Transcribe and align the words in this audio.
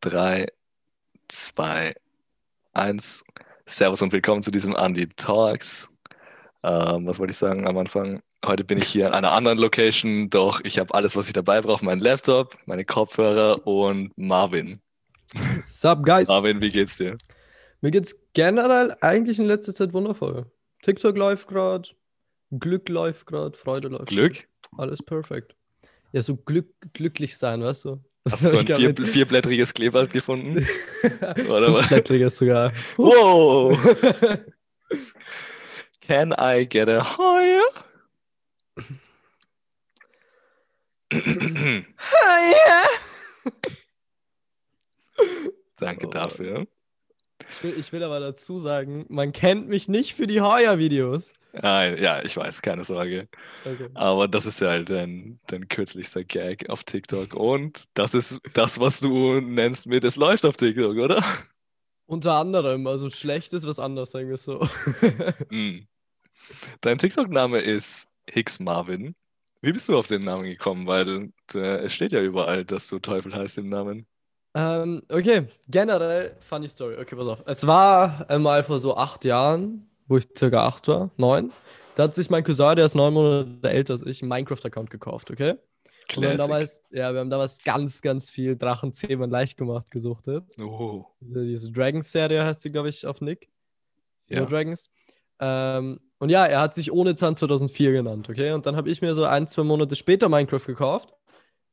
3, 0.00 0.46
2, 1.26 1.94
1. 2.72 3.24
Servus 3.66 4.00
und 4.00 4.12
willkommen 4.12 4.42
zu 4.42 4.52
diesem 4.52 4.76
Andy 4.76 5.08
Talks. 5.08 5.92
Ähm, 6.62 7.04
was 7.04 7.18
wollte 7.18 7.32
ich 7.32 7.36
sagen 7.36 7.66
am 7.66 7.76
Anfang? 7.78 8.22
Heute 8.46 8.62
bin 8.62 8.78
ich 8.78 8.86
hier 8.86 9.08
an 9.08 9.14
einer 9.14 9.32
anderen 9.32 9.58
Location, 9.58 10.30
doch 10.30 10.60
ich 10.62 10.78
habe 10.78 10.94
alles, 10.94 11.16
was 11.16 11.26
ich 11.26 11.32
dabei 11.32 11.62
brauche: 11.62 11.84
meinen 11.84 12.00
Laptop, 12.00 12.56
meine 12.66 12.84
Kopfhörer 12.84 13.66
und 13.66 14.16
Marvin. 14.16 14.80
Sup, 15.62 16.04
guys? 16.04 16.28
Marvin, 16.28 16.60
wie 16.60 16.68
geht's 16.68 16.96
dir? 16.96 17.18
Mir 17.80 17.90
geht's 17.90 18.14
generell 18.34 18.96
eigentlich 19.00 19.40
in 19.40 19.46
letzter 19.46 19.74
Zeit 19.74 19.92
wundervoll. 19.94 20.46
TikTok 20.82 21.16
läuft 21.16 21.48
gerade, 21.48 21.88
Glück 22.52 22.88
läuft 22.88 23.26
gerade, 23.26 23.58
Freude 23.58 23.88
läuft. 23.88 24.10
Glück? 24.10 24.34
grad. 24.34 24.80
Alles 24.80 25.02
perfekt. 25.02 25.56
Ja, 26.12 26.22
so 26.22 26.36
Glück, 26.36 26.68
glücklich 26.92 27.36
sein, 27.36 27.64
weißt 27.64 27.86
du? 27.86 28.00
Hast 28.32 28.42
du 28.44 28.48
so 28.48 28.58
ein 28.58 28.66
vier, 28.66 28.94
vierblättriges 28.94 29.74
Kleeblatt 29.74 30.12
gefunden? 30.12 30.56
Oder 31.48 31.72
was? 31.72 31.86
Fünfblättriges 31.86 32.38
sogar. 32.38 32.72
Wow! 32.96 33.76
Can 36.00 36.32
I 36.38 36.64
get 36.66 36.88
a 36.88 37.02
higher? 37.18 37.62
Danke 45.76 46.06
Oh. 46.06 46.10
dafür. 46.10 46.66
Ich 47.50 47.62
will, 47.62 47.78
ich 47.78 47.92
will 47.92 48.02
aber 48.02 48.20
dazu 48.20 48.58
sagen, 48.58 49.06
man 49.08 49.32
kennt 49.32 49.68
mich 49.68 49.88
nicht 49.88 50.14
für 50.14 50.26
die 50.26 50.40
Heuer-Videos. 50.40 51.32
Ah, 51.54 51.84
ja, 51.84 52.22
ich 52.22 52.36
weiß, 52.36 52.62
keine 52.62 52.84
Sorge. 52.84 53.28
Okay. 53.64 53.88
Aber 53.94 54.28
das 54.28 54.46
ist 54.46 54.60
ja 54.60 54.68
halt 54.68 54.90
dein, 54.90 55.40
dein 55.46 55.66
kürzlichster 55.68 56.24
Gag 56.24 56.68
auf 56.68 56.84
TikTok. 56.84 57.34
Und 57.34 57.84
das 57.94 58.14
ist 58.14 58.40
das, 58.52 58.78
was 58.78 59.00
du 59.00 59.40
nennst 59.40 59.86
mit 59.86 60.04
es 60.04 60.16
läuft 60.16 60.44
auf 60.44 60.56
TikTok, 60.56 60.96
oder? 60.96 61.24
Unter 62.06 62.34
anderem, 62.34 62.86
also 62.86 63.10
schlecht 63.10 63.52
ist 63.52 63.66
was 63.66 63.78
anderes, 63.78 64.10
sagen 64.10 64.28
wir 64.28 64.34
es 64.34 64.44
so. 64.44 64.66
Hm. 65.50 65.86
Dein 66.80 66.98
TikTok-Name 66.98 67.60
ist 67.60 68.14
Hicks 68.30 68.60
Marvin. 68.60 69.14
Wie 69.60 69.72
bist 69.72 69.88
du 69.88 69.98
auf 69.98 70.06
den 70.06 70.24
Namen 70.24 70.44
gekommen? 70.44 70.86
Weil 70.86 71.32
äh, 71.54 71.78
es 71.84 71.92
steht 71.94 72.12
ja 72.12 72.22
überall, 72.22 72.64
dass 72.64 72.88
du 72.88 72.98
Teufel 73.00 73.34
heißt 73.34 73.58
im 73.58 73.68
Namen. 73.68 74.06
Ähm, 74.60 75.02
okay, 75.08 75.46
generell 75.68 76.34
funny 76.40 76.68
Story. 76.68 76.96
Okay, 77.00 77.14
pass 77.14 77.28
auf. 77.28 77.42
Es 77.46 77.64
war 77.66 78.28
einmal 78.28 78.64
vor 78.64 78.80
so 78.80 78.96
acht 78.96 79.24
Jahren, 79.24 79.88
wo 80.08 80.16
ich 80.18 80.26
circa 80.36 80.66
acht 80.66 80.88
war, 80.88 81.10
neun. 81.16 81.52
Da 81.94 82.04
hat 82.04 82.14
sich 82.14 82.28
mein 82.28 82.42
Cousin, 82.42 82.74
der 82.74 82.86
ist 82.86 82.94
neun 82.96 83.14
Monate 83.14 83.70
älter 83.70 83.92
als 83.94 84.02
ich, 84.02 84.20
einen 84.22 84.30
Minecraft-Account 84.30 84.90
gekauft, 84.90 85.30
okay? 85.30 85.54
Und 86.16 86.22
wir 86.22 86.30
haben 86.30 86.38
damals, 86.38 86.82
ja, 86.90 87.12
wir 87.12 87.20
haben 87.20 87.30
damals 87.30 87.62
ganz, 87.62 88.00
ganz 88.02 88.30
viel 88.30 88.56
Drachenzähmen 88.56 89.30
leicht 89.30 89.58
gemacht 89.58 89.90
gesuchtet. 89.90 90.44
Oh, 90.60 91.04
Diese, 91.20 91.44
diese 91.44 91.70
Dragons-Serie 91.70 92.44
heißt 92.44 92.62
sie, 92.62 92.72
glaube 92.72 92.88
ich, 92.88 93.06
auf 93.06 93.20
Nick. 93.20 93.48
ja. 94.28 94.40
No 94.40 94.46
Dragons. 94.46 94.90
Ähm, 95.38 96.00
und 96.18 96.30
ja, 96.30 96.46
er 96.46 96.60
hat 96.60 96.74
sich 96.74 96.90
ohne 96.90 97.14
Zahn 97.14 97.36
2004 97.36 97.92
genannt, 97.92 98.28
okay? 98.28 98.52
Und 98.52 98.66
dann 98.66 98.74
habe 98.74 98.90
ich 98.90 99.02
mir 99.02 99.14
so 99.14 99.24
ein, 99.24 99.46
zwei 99.46 99.62
Monate 99.62 99.94
später 99.94 100.28
Minecraft 100.28 100.66
gekauft. 100.66 101.12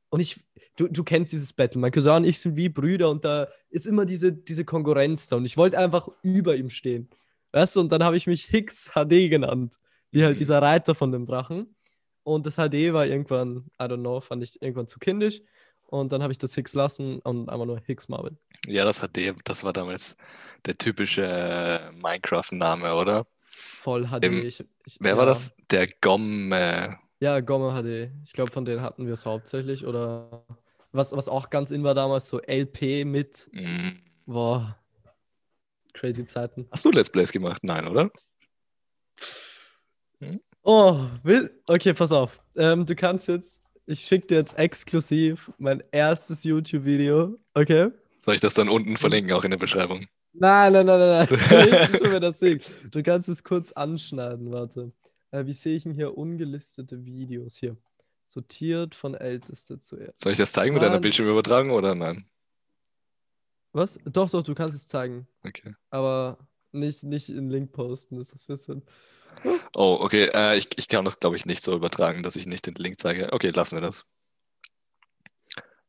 Und 0.10 0.20
ich, 0.20 0.40
du, 0.76 0.88
du 0.88 1.04
kennst 1.04 1.32
dieses 1.34 1.54
Battle. 1.54 1.80
Mein 1.80 1.92
Cousin 1.92 2.18
und 2.18 2.24
ich 2.26 2.40
sind 2.40 2.56
wie 2.56 2.70
Brüder 2.70 3.10
und 3.10 3.24
da 3.26 3.48
ist 3.70 3.86
immer 3.88 4.06
diese, 4.06 4.34
diese 4.34 4.66
Konkurrenz 4.66 5.28
da. 5.28 5.36
Und 5.38 5.46
ich 5.46 5.58
wollte 5.58 5.78
einfach 5.78 6.08
über 6.24 6.56
ihm 6.56 6.70
stehen. 6.70 7.10
Weißt 7.52 7.76
du? 7.76 7.82
Und 7.82 7.92
dann 7.92 8.04
habe 8.04 8.18
ich 8.18 8.28
mich 8.28 8.46
Hicks 8.46 8.92
HD 8.94 9.30
genannt. 9.30 9.80
Wie 10.12 10.24
halt 10.24 10.36
Mhm. 10.36 10.40
dieser 10.40 10.62
Reiter 10.62 10.96
von 10.96 11.12
dem 11.12 11.26
Drachen. 11.26 11.76
Und 12.24 12.46
das 12.46 12.56
HD 12.56 12.94
war 12.94 13.06
irgendwann, 13.06 13.66
I 13.80 13.84
don't 13.84 14.00
know, 14.00 14.20
fand 14.22 14.42
ich 14.44 14.62
irgendwann 14.62 14.88
zu 14.88 15.00
kindisch. 15.00 15.42
Und 15.88 16.12
dann 16.12 16.24
habe 16.24 16.32
ich 16.32 16.40
das 16.40 16.56
Hicks 16.56 16.74
lassen 16.74 17.20
und 17.20 17.50
einfach 17.50 17.66
nur 17.66 17.80
Hicks 17.86 18.08
Marvin. 18.10 18.38
Ja, 18.66 18.84
das 18.84 19.06
der, 19.16 19.36
das 19.44 19.64
war 19.64 19.72
damals 19.74 20.18
der 20.66 20.78
typische 20.78 21.24
äh, 21.24 21.92
Minecraft-Name, 22.02 22.96
oder? 22.96 23.28
Voll 23.48 24.08
HD. 24.08 24.24
Im- 24.26 24.46
ich, 24.46 24.64
ich, 24.86 24.98
Wer 25.00 25.12
ja. 25.12 25.18
war 25.18 25.26
das? 25.28 25.56
Der 25.70 25.88
Gomme. 26.02 26.98
Ja, 27.20 27.40
Gomme 27.40 27.72
HD. 27.82 28.12
Ich 28.26 28.34
glaube, 28.34 28.50
von 28.52 28.66
denen 28.66 28.82
hatten 28.82 29.06
wir 29.06 29.14
es 29.14 29.26
hauptsächlich. 29.26 29.86
Oder 29.86 30.46
was, 30.96 31.12
was 31.12 31.30
auch 31.30 31.50
ganz 31.50 31.72
in 31.72 31.84
war 31.84 31.94
damals, 31.94 32.28
so 32.28 32.40
LP 32.40 33.06
mit. 33.06 33.50
Hm. 33.54 34.00
Boah. 34.26 34.78
Crazy 35.94 36.26
Zeiten. 36.26 36.68
Hast 36.72 36.84
du 36.86 36.92
Let's 36.92 37.10
Plays 37.10 37.32
gemacht? 37.32 37.64
Nein, 37.64 37.88
oder? 37.88 38.12
Oh, 40.64 41.06
will. 41.24 41.62
Okay, 41.68 41.94
pass 41.94 42.12
auf. 42.12 42.40
Ähm, 42.58 42.86
du 42.86 42.96
kannst 42.96 43.28
jetzt. 43.28 43.62
Ich 43.86 44.02
schicke 44.02 44.28
dir 44.28 44.38
jetzt 44.38 44.58
exklusiv 44.58 45.52
mein 45.60 45.84
erstes 45.92 46.44
YouTube-Video. 46.44 47.38
Okay? 47.54 47.92
Soll 48.18 48.34
ich 48.34 48.42
das 48.42 48.56
dann 48.56 48.68
unten 48.68 48.98
verlinken, 48.98 49.32
auch 49.32 49.44
in 49.44 49.52
der 49.52 49.60
Beschreibung? 49.60 50.08
Nein, 50.34 50.74
nein, 50.74 50.86
nein, 50.88 51.00
nein, 51.00 52.00
mir 52.02 52.20
das 52.20 52.40
sehen. 52.40 52.60
Du 52.92 53.04
kannst 53.04 53.30
es 53.30 53.44
kurz 53.44 53.72
anschneiden, 53.72 54.52
warte. 54.52 54.92
Äh, 55.32 55.46
wie 55.46 55.54
sehe 55.54 55.78
ich 55.78 55.84
denn 55.84 55.94
hier 55.94 56.18
ungelistete 56.18 57.06
Videos? 57.06 57.56
Hier. 57.56 57.78
Sortiert 58.36 58.96
von 58.96 59.16
älteste 59.16 59.80
zuerst. 59.80 60.20
Soll 60.20 60.34
ich 60.34 60.38
das 60.38 60.52
zeigen 60.52 60.74
mit 60.74 60.84
einer 60.84 60.96
Mann. 60.96 61.02
Bildschirmübertragung 61.02 61.72
oder 61.72 61.96
nein? 61.96 62.30
Was? 63.72 63.98
Doch, 64.04 64.30
doch, 64.30 64.44
du 64.44 64.54
kannst 64.54 64.76
es 64.76 64.88
zeigen. 64.88 65.26
Okay. 65.44 65.74
aber 65.90 66.38
nicht, 66.74 67.04
nicht 67.04 67.30
in 67.30 67.50
Link 67.50 67.72
posten, 67.72 68.20
ist 68.20 68.34
das 68.34 68.44
ein 68.44 68.56
bisschen. 68.56 68.86
Oh, 69.74 70.00
okay. 70.02 70.30
Äh, 70.34 70.58
ich, 70.58 70.68
ich 70.76 70.90
kann 70.90 71.06
das, 71.06 71.18
glaube 71.22 71.38
ich, 71.38 71.46
nicht 71.46 71.64
so 71.64 71.74
übertragen, 71.74 72.24
dass 72.24 72.36
ich 72.36 72.46
nicht 72.46 72.68
den 72.68 72.76
Link 72.76 73.00
zeige. 73.00 73.32
Okay, 73.32 73.52
lassen 73.52 73.78
wir 73.78 73.82
das. 73.82 74.06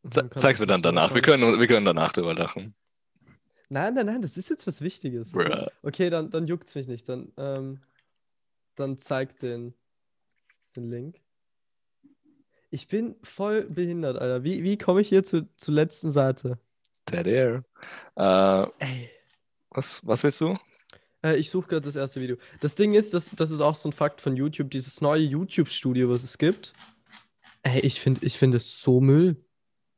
Ze 0.08 0.30
zeig's 0.36 0.58
es 0.58 0.60
mir 0.60 0.68
dann 0.68 0.82
danach. 0.82 1.14
Wir 1.14 1.22
können, 1.22 1.58
wir 1.58 1.66
können 1.66 1.84
danach 1.84 2.12
drüber 2.12 2.32
lachen. 2.32 2.76
Nein, 3.68 3.94
nein, 3.94 4.06
nein, 4.06 4.22
das 4.22 4.36
ist 4.36 4.50
jetzt 4.50 4.68
was 4.68 4.80
Wichtiges. 4.82 5.32
Bruh. 5.32 5.66
Okay, 5.82 6.10
dann, 6.10 6.30
dann 6.30 6.46
juckt's 6.46 6.76
mich 6.76 6.86
nicht. 6.86 7.08
Dann, 7.08 7.32
ähm, 7.36 7.80
dann 8.76 8.98
zeig 8.98 9.40
den, 9.40 9.74
den 10.76 10.88
Link. 10.88 11.25
Ich 12.70 12.88
bin 12.88 13.16
voll 13.22 13.64
behindert, 13.64 14.16
Alter. 14.16 14.44
Wie, 14.44 14.62
wie 14.62 14.76
komme 14.76 15.00
ich 15.00 15.08
hier 15.08 15.22
zu, 15.22 15.48
zur 15.56 15.74
letzten 15.74 16.10
Seite? 16.10 16.58
Dead 17.10 17.26
Air. 17.26 17.64
Äh, 18.16 18.84
Ey. 18.84 19.10
was, 19.70 20.04
was 20.04 20.24
willst 20.24 20.40
du? 20.40 20.56
Äh, 21.22 21.36
ich 21.36 21.50
suche 21.50 21.68
gerade 21.68 21.82
das 21.82 21.96
erste 21.96 22.20
Video. 22.20 22.36
Das 22.60 22.74
Ding 22.74 22.94
ist, 22.94 23.14
das, 23.14 23.30
das 23.30 23.50
ist 23.50 23.60
auch 23.60 23.74
so 23.74 23.88
ein 23.88 23.92
Fakt 23.92 24.20
von 24.20 24.36
YouTube, 24.36 24.70
dieses 24.70 25.00
neue 25.00 25.22
YouTube-Studio, 25.22 26.10
was 26.10 26.24
es 26.24 26.38
gibt. 26.38 26.72
Ey, 27.62 27.80
ich 27.80 28.00
finde 28.00 28.24
ich 28.24 28.38
find 28.38 28.54
es 28.54 28.80
so 28.80 29.00
Müll. 29.00 29.44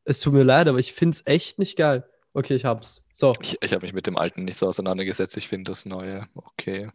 Es 0.04 0.20
tut 0.20 0.32
mir 0.32 0.42
leid, 0.42 0.68
aber 0.68 0.78
ich 0.78 0.92
finde 0.92 1.14
es 1.14 1.26
echt 1.26 1.58
nicht 1.58 1.76
geil. 1.76 2.08
Okay, 2.32 2.54
ich 2.54 2.64
hab's. 2.64 3.04
So. 3.12 3.32
Ich, 3.42 3.58
ich 3.60 3.72
habe 3.72 3.84
mich 3.84 3.92
mit 3.92 4.06
dem 4.06 4.16
alten 4.16 4.44
nicht 4.44 4.56
so 4.56 4.66
auseinandergesetzt. 4.68 5.36
Ich 5.36 5.48
finde 5.48 5.70
das 5.70 5.86
neue 5.86 6.28
okay. 6.34 6.90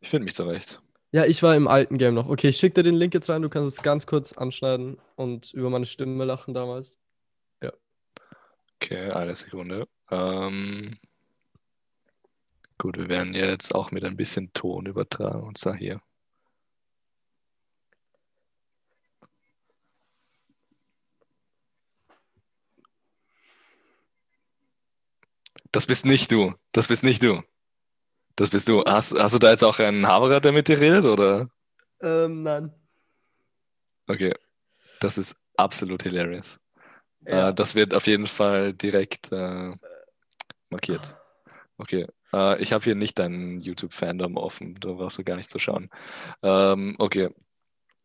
Ich 0.00 0.10
finde 0.10 0.24
mich 0.24 0.34
zurecht. 0.34 0.80
Ja, 1.10 1.24
ich 1.24 1.42
war 1.42 1.56
im 1.56 1.68
alten 1.68 1.98
Game 1.98 2.14
noch. 2.14 2.28
Okay, 2.28 2.48
ich 2.48 2.58
schicke 2.58 2.74
dir 2.74 2.82
den 2.82 2.94
Link 2.94 3.14
jetzt 3.14 3.30
rein, 3.30 3.42
du 3.42 3.48
kannst 3.48 3.78
es 3.78 3.82
ganz 3.82 4.06
kurz 4.06 4.32
anschneiden 4.32 4.98
und 5.16 5.52
über 5.54 5.70
meine 5.70 5.86
Stimme 5.86 6.24
lachen 6.24 6.54
damals. 6.54 6.98
Okay, 8.80 9.10
eine 9.10 9.34
Sekunde. 9.34 9.86
Ähm, 10.10 10.98
gut, 12.78 12.96
wir 12.96 13.08
werden 13.08 13.34
jetzt 13.34 13.74
auch 13.74 13.90
mit 13.90 14.04
ein 14.04 14.16
bisschen 14.16 14.52
Ton 14.52 14.86
übertragen. 14.86 15.42
Und 15.42 15.58
zwar 15.58 15.74
hier. 15.76 16.00
Das 25.72 25.86
bist 25.86 26.06
nicht 26.06 26.30
du. 26.32 26.54
Das 26.72 26.88
bist 26.88 27.02
nicht 27.04 27.22
du. 27.22 27.42
Das 28.38 28.50
bist 28.50 28.68
du. 28.68 28.84
Hast, 28.84 29.18
hast 29.18 29.34
du 29.34 29.40
da 29.40 29.50
jetzt 29.50 29.64
auch 29.64 29.80
einen 29.80 30.06
Haberer, 30.06 30.40
der 30.40 30.52
mit 30.52 30.68
dir 30.68 30.78
redet, 30.78 31.04
oder? 31.04 31.50
Ähm, 32.00 32.44
nein. 32.44 32.72
Okay. 34.06 34.32
Das 35.00 35.18
ist 35.18 35.36
absolut 35.56 36.04
hilarious. 36.04 36.60
Ja. 37.26 37.48
Äh, 37.48 37.54
das 37.54 37.74
wird 37.74 37.94
auf 37.94 38.06
jeden 38.06 38.28
Fall 38.28 38.74
direkt 38.74 39.32
äh, 39.32 39.72
markiert. 40.70 41.16
Okay. 41.78 42.06
Äh, 42.32 42.62
ich 42.62 42.72
habe 42.72 42.84
hier 42.84 42.94
nicht 42.94 43.18
deinen 43.18 43.60
YouTube-Fandom 43.60 44.36
offen. 44.36 44.76
Da 44.78 44.92
brauchst 44.92 45.18
du 45.18 45.24
gar 45.24 45.34
nicht 45.34 45.50
zu 45.50 45.58
schauen. 45.58 45.90
Ähm, 46.40 46.94
okay. 47.00 47.30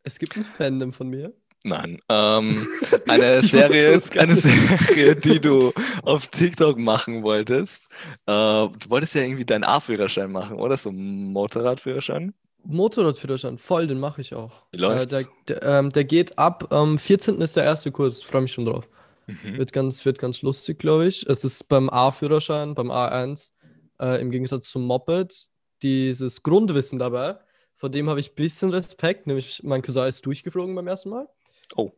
Es 0.01 0.17
gibt 0.17 0.35
ein 0.35 0.45
Fandom 0.45 0.93
von 0.93 1.09
mir. 1.09 1.31
Nein. 1.63 1.99
Ähm, 2.09 2.67
eine 3.07 3.41
Serie, 3.41 4.01
eine. 4.17 4.35
Serie, 4.35 5.15
die 5.15 5.39
du 5.39 5.71
auf 6.03 6.27
TikTok 6.27 6.77
machen 6.77 7.23
wolltest. 7.23 7.89
Äh, 8.25 8.31
du 8.31 8.89
wolltest 8.89 9.15
ja 9.15 9.21
irgendwie 9.21 9.45
deinen 9.45 9.63
A-Führerschein 9.63 10.31
machen, 10.31 10.57
oder? 10.57 10.75
So 10.75 10.91
Motorradführerschein? 10.91 12.33
Motorradführerschein, 12.65 13.57
voll, 13.57 13.87
den 13.87 13.99
mache 13.99 14.21
ich 14.21 14.33
auch. 14.33 14.63
Wie 14.71 14.77
läuft's? 14.77 15.13
Äh, 15.13 15.25
der, 15.47 15.59
der, 15.59 15.79
ähm, 15.79 15.91
der 15.91 16.03
geht 16.03 16.37
ab. 16.37 16.73
Am 16.73 16.97
14. 16.97 17.39
ist 17.41 17.55
der 17.55 17.63
erste 17.63 17.91
Kurs, 17.91 18.21
freue 18.21 18.41
mich 18.41 18.53
schon 18.53 18.65
drauf. 18.65 18.87
Mhm. 19.27 19.57
Wird 19.57 19.73
ganz, 19.73 20.05
wird 20.05 20.19
ganz 20.19 20.41
lustig, 20.41 20.79
glaube 20.79 21.07
ich. 21.07 21.25
Es 21.27 21.43
ist 21.43 21.69
beim 21.69 21.89
A-Führerschein, 21.89 22.75
beim 22.75 22.91
A1, 22.91 23.51
äh, 23.99 24.21
im 24.21 24.31
Gegensatz 24.31 24.69
zum 24.69 24.85
Moped, 24.85 25.47
dieses 25.81 26.43
Grundwissen 26.43 26.99
dabei. 26.99 27.37
Vor 27.75 27.89
dem 27.89 28.09
habe 28.09 28.19
ich 28.19 28.31
ein 28.31 28.35
bisschen 28.35 28.69
Respekt, 28.71 29.27
nämlich 29.27 29.61
mein 29.63 29.81
Cousin 29.81 30.07
ist 30.07 30.25
durchgeflogen 30.25 30.75
beim 30.75 30.87
ersten 30.87 31.09
Mal. 31.09 31.27
Oh. 31.75 31.91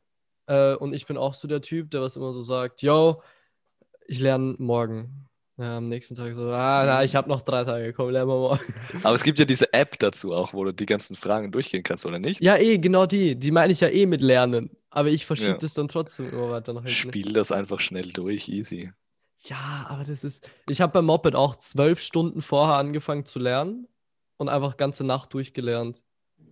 Äh, 0.47 0.75
und 0.75 0.93
ich 0.93 1.05
bin 1.05 1.17
auch 1.17 1.33
so 1.33 1.47
der 1.47 1.61
Typ, 1.61 1.91
der 1.91 2.01
was 2.01 2.15
immer 2.15 2.33
so 2.33 2.41
sagt, 2.41 2.81
yo, 2.81 3.21
Ich 4.07 4.19
lerne 4.19 4.55
morgen. 4.59 5.27
Ja, 5.57 5.77
am 5.77 5.87
nächsten 5.87 6.15
Tag 6.15 6.35
so, 6.35 6.51
ah, 6.51 6.83
na, 6.85 7.03
ich 7.05 7.15
habe 7.15 7.29
noch 7.29 7.39
drei 7.39 7.63
Tage, 7.63 7.93
komm, 7.93 8.09
lernen 8.09 8.29
wir 8.29 8.35
morgen. 8.37 8.73
Aber 9.03 9.15
es 9.15 9.23
gibt 9.23 9.39
ja 9.39 9.45
diese 9.45 9.71
App 9.73 9.97
dazu 9.99 10.33
auch, 10.33 10.53
wo 10.53 10.65
du 10.65 10.73
die 10.73 10.85
ganzen 10.85 11.15
Fragen 11.15 11.49
durchgehen 11.53 11.81
kannst, 11.81 12.05
oder 12.05 12.19
nicht? 12.19 12.41
Ja, 12.43 12.57
eh, 12.57 12.77
genau 12.77 13.05
die. 13.05 13.35
Die 13.39 13.51
meine 13.51 13.71
ich 13.71 13.79
ja 13.79 13.87
eh 13.87 14.05
mit 14.05 14.21
Lernen. 14.21 14.69
Aber 14.89 15.07
ich 15.09 15.25
verschiebe 15.25 15.51
Ja. 15.51 15.57
das 15.57 15.73
dann 15.73 15.87
trotzdem 15.87 16.29
immer 16.29 16.51
weiter 16.51 16.73
nach 16.73 16.81
hinten. 16.81 16.93
Spiel 16.95 17.31
das 17.31 17.53
einfach 17.53 17.79
schnell 17.79 18.09
durch, 18.11 18.49
easy. 18.49 18.91
Ja, 19.43 19.85
aber 19.87 20.03
das 20.03 20.23
ist. 20.25 20.49
Ich 20.69 20.81
habe 20.81 20.91
beim 20.91 21.05
Moped 21.05 21.35
auch 21.35 21.55
zwölf 21.55 22.01
Stunden 22.01 22.41
vorher 22.41 22.75
angefangen 22.75 23.25
zu 23.25 23.39
lernen 23.39 23.87
und 24.37 24.49
einfach 24.49 24.75
ganze 24.75 25.05
Nacht 25.05 25.33
durchgelernt. 25.33 26.03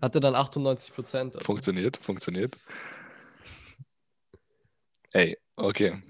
Hatte 0.01 0.21
dann 0.21 0.33
98 0.35 0.93
Prozent. 0.93 1.35
Also. 1.35 1.45
Funktioniert, 1.45 1.97
funktioniert. 1.97 2.53
Ey, 5.13 5.38
okay. 5.56 6.01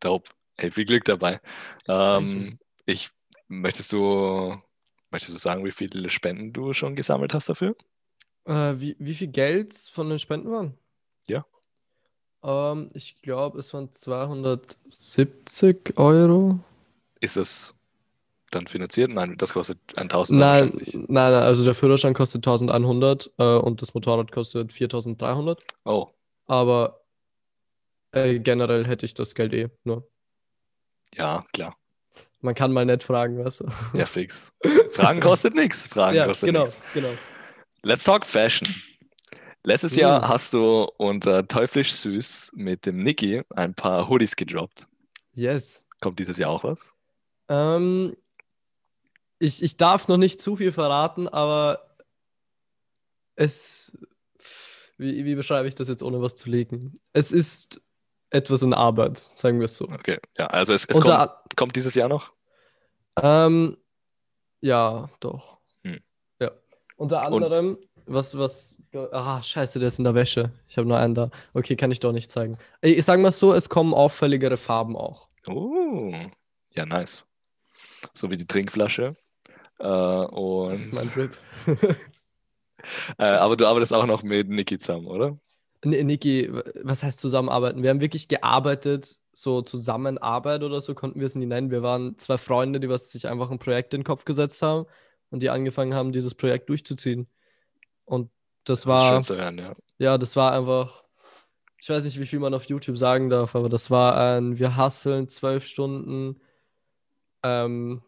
Dope. 0.00 0.30
Hey, 0.56 0.70
viel 0.70 0.84
Glück 0.84 1.04
dabei. 1.04 1.40
Ähm, 1.88 2.58
ich, 2.86 3.10
möchtest 3.48 3.92
du, 3.92 4.56
möchtest 5.10 5.34
du 5.34 5.38
sagen, 5.38 5.64
wie 5.64 5.72
viele 5.72 6.08
Spenden 6.08 6.52
du 6.52 6.72
schon 6.72 6.94
gesammelt 6.94 7.34
hast 7.34 7.48
dafür? 7.48 7.74
Äh, 8.44 8.74
wie, 8.78 8.94
wie 9.00 9.14
viel 9.14 9.28
Geld 9.28 9.74
von 9.74 10.08
den 10.08 10.20
Spenden 10.20 10.50
waren? 10.50 10.78
Ja. 11.26 11.44
Ähm, 12.44 12.88
ich 12.94 13.20
glaube, 13.20 13.58
es 13.58 13.74
waren 13.74 13.92
270 13.92 15.98
Euro. 15.98 16.60
Ist 17.20 17.36
das 17.36 17.74
dann 18.52 18.68
finanziert? 18.68 19.10
Nein, 19.10 19.36
das 19.38 19.54
kostet 19.54 19.78
1000 19.96 20.38
Nein, 20.38 20.72
nein, 20.92 21.06
nein, 21.08 21.34
also 21.34 21.64
der 21.64 21.74
Führerschein 21.74 22.14
kostet 22.14 22.46
1100 22.46 23.32
äh, 23.38 23.56
und 23.56 23.82
das 23.82 23.94
Motorrad 23.94 24.30
kostet 24.30 24.72
4300. 24.72 25.60
Oh, 25.84 26.06
Aber 26.46 26.97
äh, 28.12 28.38
generell 28.38 28.86
hätte 28.86 29.06
ich 29.06 29.14
das 29.14 29.34
Geld 29.34 29.52
eh 29.54 29.68
nur. 29.84 30.08
ja, 31.14 31.44
klar. 31.52 31.76
Man 32.40 32.54
kann 32.54 32.72
mal 32.72 32.84
nett 32.86 33.02
fragen, 33.02 33.44
was. 33.44 33.64
Ja, 33.94 34.06
fix. 34.06 34.52
Fragen 34.92 35.20
kostet 35.20 35.54
nichts. 35.54 35.86
Fragen 35.88 36.16
Ja, 36.16 36.24
kostet 36.26 36.48
genau, 36.48 36.60
nichts. 36.60 36.78
genau. 36.94 37.14
Let's 37.82 38.04
talk 38.04 38.24
Fashion. 38.24 38.72
Letztes 39.64 39.96
Mm. 39.96 40.00
Jahr 40.00 40.28
hast 40.28 40.52
du 40.52 40.84
unter 40.98 41.48
Teuflisch 41.48 41.92
Süß 41.94 42.52
mit 42.54 42.86
dem 42.86 43.02
Niki 43.02 43.42
ein 43.50 43.74
paar 43.74 44.08
Hoodies 44.08 44.36
gedroppt. 44.36 44.86
Yes. 45.34 45.84
Kommt 46.00 46.20
dieses 46.20 46.38
Jahr 46.38 46.50
auch 46.50 46.62
was? 46.62 46.94
Ähm, 47.48 48.16
ich, 49.40 49.60
ich 49.62 49.76
darf 49.76 50.06
noch 50.06 50.16
nicht 50.16 50.40
zu 50.40 50.54
viel 50.56 50.70
verraten, 50.70 51.26
aber 51.26 51.96
es. 53.34 53.96
Wie, 54.96 55.24
wie 55.24 55.34
beschreibe 55.34 55.66
ich 55.68 55.74
das 55.74 55.88
jetzt, 55.88 56.02
ohne 56.02 56.20
was 56.20 56.34
zu 56.36 56.50
legen? 56.50 56.94
Es 57.12 57.30
ist 57.32 57.80
etwas 58.30 58.62
in 58.62 58.74
Arbeit, 58.74 59.18
sagen 59.18 59.58
wir 59.58 59.64
es 59.66 59.76
so. 59.76 59.84
Okay, 59.86 60.18
ja, 60.36 60.46
also 60.46 60.72
es, 60.72 60.84
es 60.84 61.00
kommt, 61.00 61.30
kommt 61.56 61.76
dieses 61.76 61.94
Jahr 61.94 62.08
noch? 62.08 62.32
ähm, 63.20 63.76
ja, 64.60 65.08
doch. 65.20 65.58
Hm. 65.84 66.00
Ja. 66.40 66.50
Unter 66.96 67.26
Und- 67.26 67.42
anderem, 67.44 67.78
was, 68.06 68.36
was. 68.36 68.74
Ah, 69.12 69.42
scheiße, 69.42 69.78
der 69.78 69.88
ist 69.88 69.98
in 69.98 70.04
der 70.04 70.14
Wäsche. 70.14 70.50
Ich 70.66 70.78
habe 70.78 70.88
nur 70.88 70.96
einen 70.98 71.14
da. 71.14 71.30
Okay, 71.52 71.76
kann 71.76 71.90
ich 71.90 72.00
doch 72.00 72.12
nicht 72.12 72.30
zeigen. 72.30 72.56
Ich 72.80 73.04
sag 73.04 73.20
mal 73.20 73.30
so, 73.32 73.52
es 73.52 73.68
kommen 73.68 73.92
auffälligere 73.92 74.56
Farben 74.56 74.96
auch. 74.96 75.28
Oh, 75.46 76.14
ja, 76.70 76.86
nice. 76.86 77.26
So 78.14 78.30
wie 78.30 78.36
die 78.38 78.46
Trinkflasche. 78.46 79.14
Äh, 79.78 79.84
Das 79.84 80.26
und, 80.32 80.72
ist 80.74 80.92
mein 80.94 81.12
Drip. 81.12 81.36
äh, 83.18 83.24
aber 83.24 83.56
du 83.56 83.66
arbeitest 83.66 83.92
auch 83.92 84.06
noch 84.06 84.22
mit 84.22 84.48
Niki 84.48 84.78
zusammen, 84.78 85.06
oder? 85.06 85.34
Niki, 85.84 86.50
was 86.82 87.02
heißt 87.02 87.20
zusammenarbeiten? 87.20 87.82
Wir 87.82 87.90
haben 87.90 88.00
wirklich 88.00 88.28
gearbeitet, 88.28 89.20
so 89.32 89.62
Zusammenarbeit 89.62 90.62
oder 90.64 90.80
so 90.80 90.94
konnten 90.94 91.20
wir 91.20 91.26
es 91.26 91.36
nie 91.36 91.46
nennen. 91.46 91.70
Wir 91.70 91.82
waren 91.82 92.18
zwei 92.18 92.38
Freunde, 92.38 92.80
die 92.80 92.88
was 92.88 93.10
sich 93.10 93.28
einfach 93.28 93.50
ein 93.50 93.58
Projekt 93.60 93.94
in 93.94 94.00
den 94.00 94.04
Kopf 94.04 94.24
gesetzt 94.24 94.60
haben 94.62 94.86
und 95.30 95.42
die 95.42 95.50
angefangen 95.50 95.94
haben, 95.94 96.12
dieses 96.12 96.34
Projekt 96.34 96.68
durchzuziehen. 96.68 97.28
Und 98.04 98.30
das 98.64 98.80
Das 98.80 98.80
ist 98.80 98.86
war, 98.86 99.14
schön 99.14 99.22
zu 99.22 99.36
hören, 99.36 99.58
ja. 99.58 99.74
ja, 99.98 100.18
das 100.18 100.34
war 100.36 100.52
einfach, 100.52 101.04
ich 101.78 101.88
weiß 101.88 102.04
nicht, 102.04 102.18
wie 102.18 102.26
viel 102.26 102.40
man 102.40 102.54
auf 102.54 102.64
YouTube 102.64 102.98
sagen 102.98 103.30
darf, 103.30 103.54
aber 103.54 103.68
das 103.68 103.90
war 103.90 104.16
ein, 104.16 104.58
wir 104.58 104.76
hasseln 104.76 105.28
zwölf 105.28 105.64
Stunden, 105.66 106.40
ähm, 107.44 108.02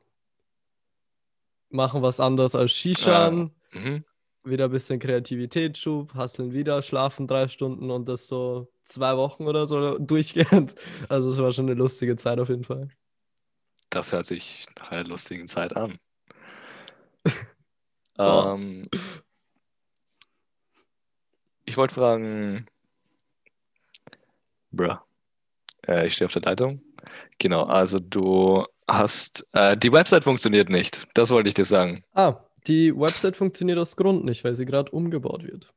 machen 1.68 2.02
was 2.02 2.20
anderes 2.20 2.54
als 2.54 2.72
Shishan 2.72 3.52
Mhm. 3.72 4.04
Wieder 4.44 4.66
ein 4.66 4.70
bisschen 4.70 4.98
Kreativitätsschub, 4.98 6.14
hasseln 6.14 6.52
wieder, 6.52 6.82
schlafen 6.82 7.26
drei 7.26 7.48
Stunden 7.48 7.90
und 7.90 8.08
das 8.08 8.26
so 8.26 8.72
zwei 8.84 9.16
Wochen 9.16 9.46
oder 9.46 9.66
so 9.66 9.98
durchgehend. 9.98 10.74
Also 11.08 11.28
es 11.28 11.38
war 11.38 11.52
schon 11.52 11.66
eine 11.66 11.74
lustige 11.74 12.16
Zeit 12.16 12.38
auf 12.38 12.48
jeden 12.48 12.64
Fall. 12.64 12.88
Das 13.90 14.12
hört 14.12 14.26
sich 14.26 14.66
nach 14.78 14.92
einer 14.92 15.08
lustigen 15.08 15.46
Zeit 15.46 15.76
an. 15.76 15.98
Ja. 18.18 18.52
ähm, 18.52 18.86
ich 21.64 21.78
wollte 21.78 21.94
fragen, 21.94 22.66
bruh, 24.72 24.96
äh, 25.86 26.06
ich 26.06 26.14
stehe 26.14 26.26
auf 26.26 26.32
der 26.34 26.42
Leitung. 26.42 26.82
Genau, 27.38 27.62
also 27.64 27.98
du 27.98 28.66
hast, 28.86 29.46
äh, 29.52 29.74
die 29.74 29.90
Website 29.92 30.24
funktioniert 30.24 30.68
nicht, 30.68 31.08
das 31.14 31.30
wollte 31.30 31.48
ich 31.48 31.54
dir 31.54 31.64
sagen. 31.64 32.04
Ah, 32.12 32.44
die 32.66 32.94
Website 32.96 33.36
funktioniert 33.36 33.78
aus 33.78 33.96
Grund 33.96 34.24
nicht, 34.24 34.44
weil 34.44 34.54
sie 34.54 34.64
gerade 34.66 34.90
umgebaut 34.90 35.44
wird. 35.44 35.72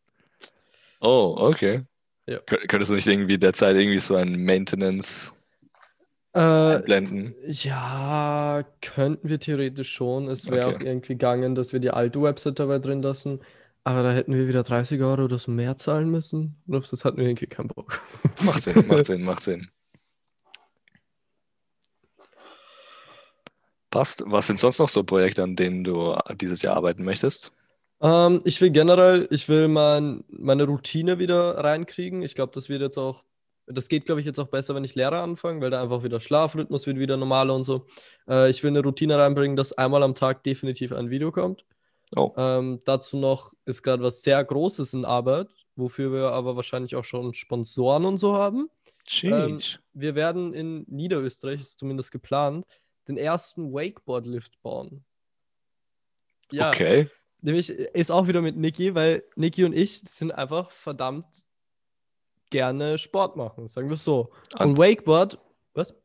Oh, 1.02 1.36
okay. 1.38 1.84
Ja. 2.28 2.38
Kö- 2.40 2.66
Könntest 2.68 2.92
du 2.92 2.96
nicht 2.96 3.08
irgendwie 3.08 3.38
derzeit 3.38 3.76
irgendwie 3.76 4.00
so 4.00 4.16
ein 4.16 4.44
Maintenance 4.46 5.34
Äh, 6.34 6.40
einblenden? 6.40 7.36
ja, 7.46 8.64
könnten 8.82 9.30
wir 9.30 9.40
theoretisch 9.40 9.92
schon. 9.92 10.28
Es 10.30 10.50
wäre 10.50 10.68
Okay. 10.68 10.76
auch 10.78 10.80
irgendwie 10.82 11.14
gegangen, 11.14 11.56
dass 11.56 11.74
wir 11.74 11.80
die 11.80 11.92
alte 11.92 12.22
Website 12.22 12.60
dabei 12.60 12.80
drin 12.80 13.02
lassen. 13.02 13.42
Aber 13.84 14.02
da 14.02 14.14
hätten 14.14 14.34
wir 14.34 14.48
wieder 14.48 14.64
30 14.64 15.02
Euro 15.02 15.26
oder 15.26 15.38
so 15.40 15.52
mehr 15.52 15.76
zahlen 15.76 16.10
müssen. 16.10 16.56
Und 16.68 16.76
auf 16.76 16.88
das 16.90 17.04
hatten 17.04 17.18
wir 17.18 17.26
irgendwie 17.28 17.48
keinen 17.48 17.68
Bock. 17.68 18.00
Macht 18.44 18.62
Sinn, 18.62 18.88
macht 18.88 19.06
Sinn, 19.08 19.24
macht 19.24 19.44
Sinn. 19.44 19.70
Passt. 23.94 24.24
Was 24.26 24.48
sind 24.48 24.58
sonst 24.58 24.80
noch 24.80 24.90
so 24.90 25.04
Projekte, 25.04 25.44
an 25.44 25.56
denen 25.56 25.84
du 25.84 26.18
dieses 26.42 26.64
Jahr 26.64 26.76
arbeiten 26.76 27.04
möchtest? 27.04 27.52
Ähm, 28.02 28.42
ich 28.44 28.60
will 28.60 28.72
generell, 28.72 29.28
ich 29.30 29.48
will 29.48 29.68
mein, 29.68 30.24
meine 30.30 30.64
Routine 30.64 31.20
wieder 31.20 31.64
reinkriegen. 31.64 32.24
Ich 32.24 32.34
glaube, 32.34 32.52
das 32.56 32.70
wird 32.70 32.82
jetzt 32.82 32.98
auch, 32.98 33.24
das 33.68 33.90
geht, 33.90 34.08
glaube 34.08 34.20
ich, 34.20 34.26
jetzt 34.26 34.40
auch 34.40 34.48
besser, 34.48 34.74
wenn 34.74 34.84
ich 34.84 34.96
Lehrer 34.96 35.22
anfange, 35.22 35.62
weil 35.62 35.70
da 35.70 35.84
einfach 35.84 36.02
wieder 36.02 36.20
Schlafrhythmus 36.20 36.88
wird 36.88 36.98
wieder 36.98 37.18
normaler 37.18 37.54
und 37.54 37.66
so. 37.66 37.86
Äh, 38.28 38.50
ich 38.50 38.64
will 38.64 38.72
eine 38.72 38.82
Routine 38.82 39.20
reinbringen, 39.20 39.56
dass 39.56 39.74
einmal 39.74 40.02
am 40.02 40.16
Tag 40.16 40.44
definitiv 40.44 40.92
ein 40.92 41.12
Video 41.12 41.32
kommt. 41.32 41.64
Oh, 42.16 42.34
Ähm, 42.36 42.80
dazu 42.86 43.18
noch 43.18 43.54
ist 43.66 43.84
gerade 43.84 44.02
was 44.02 44.24
sehr 44.24 44.44
Großes 44.44 44.96
in 44.96 45.06
Arbeit, 45.06 45.50
wofür 45.76 46.12
wir 46.12 46.32
aber 46.32 46.56
wahrscheinlich 46.56 46.96
auch 46.96 47.06
schon 47.06 47.36
Sponsoren 47.36 48.06
und 48.06 48.18
so 48.18 48.34
haben. 48.34 48.72
ähm. 49.32 49.80
Wir 49.94 50.16
werden 50.16 50.56
in 50.56 50.84
Niederösterreich, 50.88 51.60
ist 51.60 51.78
zumindest 51.78 52.12
geplant, 52.12 52.66
den 53.08 53.18
ersten 53.18 53.74
Wakeboard-Lift 53.74 54.62
bauen. 54.62 55.04
Ja. 56.52 56.70
Okay. 56.70 57.10
Nämlich 57.42 57.70
ist 57.70 58.12
auch 58.12 58.28
wieder 58.28 58.42
mit 58.42 58.56
Niki, 58.56 58.96
weil 58.96 59.24
Niki 59.36 59.66
und 59.66 59.74
ich 59.74 60.00
sind 60.02 60.32
einfach 60.32 60.72
verdammt 60.72 61.26
gerne 62.50 62.98
Sport 62.98 63.36
machen, 63.36 63.68
sagen 63.68 63.90
wir 63.90 63.96
es 63.96 64.04
so. 64.04 64.32
Und 64.58 64.62
Und 64.62 64.78
Wakeboard, 64.78 65.40
was? 65.74 65.96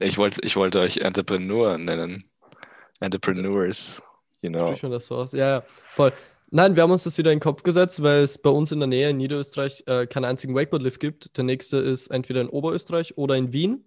ich 0.00 0.18
wollte, 0.18 0.40
ich 0.42 0.56
wollte 0.56 0.80
euch 0.80 0.98
Entrepreneur 0.98 1.78
nennen. 1.78 2.28
Entrepreneurs, 3.00 4.02
you 4.42 4.50
know. 4.50 4.66
Spricht 4.66 4.82
man 4.82 4.92
das 4.92 5.06
so 5.06 5.16
aus? 5.16 5.32
Ja, 5.32 5.48
ja, 5.48 5.64
voll. 5.90 6.12
Nein, 6.50 6.74
wir 6.74 6.82
haben 6.82 6.90
uns 6.90 7.04
das 7.04 7.18
wieder 7.18 7.30
in 7.30 7.36
den 7.36 7.42
Kopf 7.42 7.62
gesetzt, 7.62 8.02
weil 8.02 8.20
es 8.20 8.38
bei 8.38 8.50
uns 8.50 8.72
in 8.72 8.80
der 8.80 8.86
Nähe 8.86 9.10
in 9.10 9.18
Niederösterreich 9.18 9.84
äh, 9.86 10.06
keinen 10.06 10.24
einzigen 10.24 10.54
Wakeboard-Lift 10.54 10.98
gibt. 10.98 11.36
Der 11.36 11.44
nächste 11.44 11.76
ist 11.76 12.08
entweder 12.08 12.40
in 12.40 12.48
Oberösterreich 12.48 13.18
oder 13.18 13.36
in 13.36 13.52
Wien. 13.52 13.84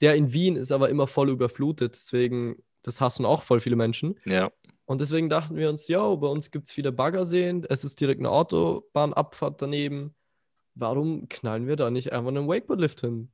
Der 0.00 0.14
in 0.14 0.32
Wien 0.32 0.56
ist 0.56 0.72
aber 0.72 0.88
immer 0.90 1.06
voll 1.06 1.30
überflutet, 1.30 1.94
deswegen, 1.94 2.62
das 2.82 3.00
hassen 3.00 3.24
auch 3.24 3.42
voll 3.42 3.60
viele 3.60 3.76
Menschen. 3.76 4.18
Ja, 4.24 4.50
Und 4.84 5.00
deswegen 5.00 5.28
dachten 5.28 5.56
wir 5.56 5.70
uns, 5.70 5.88
ja, 5.88 6.14
bei 6.14 6.26
uns 6.26 6.50
gibt 6.50 6.68
es 6.68 6.72
viele 6.72 6.92
Baggerseen, 6.92 7.64
es 7.68 7.84
ist 7.84 8.00
direkt 8.00 8.20
eine 8.20 8.30
Autobahnabfahrt 8.30 9.62
daneben. 9.62 10.14
Warum 10.74 11.28
knallen 11.28 11.66
wir 11.66 11.76
da 11.76 11.90
nicht 11.90 12.12
einfach 12.12 12.28
einen 12.28 12.48
Wakeboard-Lift 12.48 13.00
hin? 13.00 13.30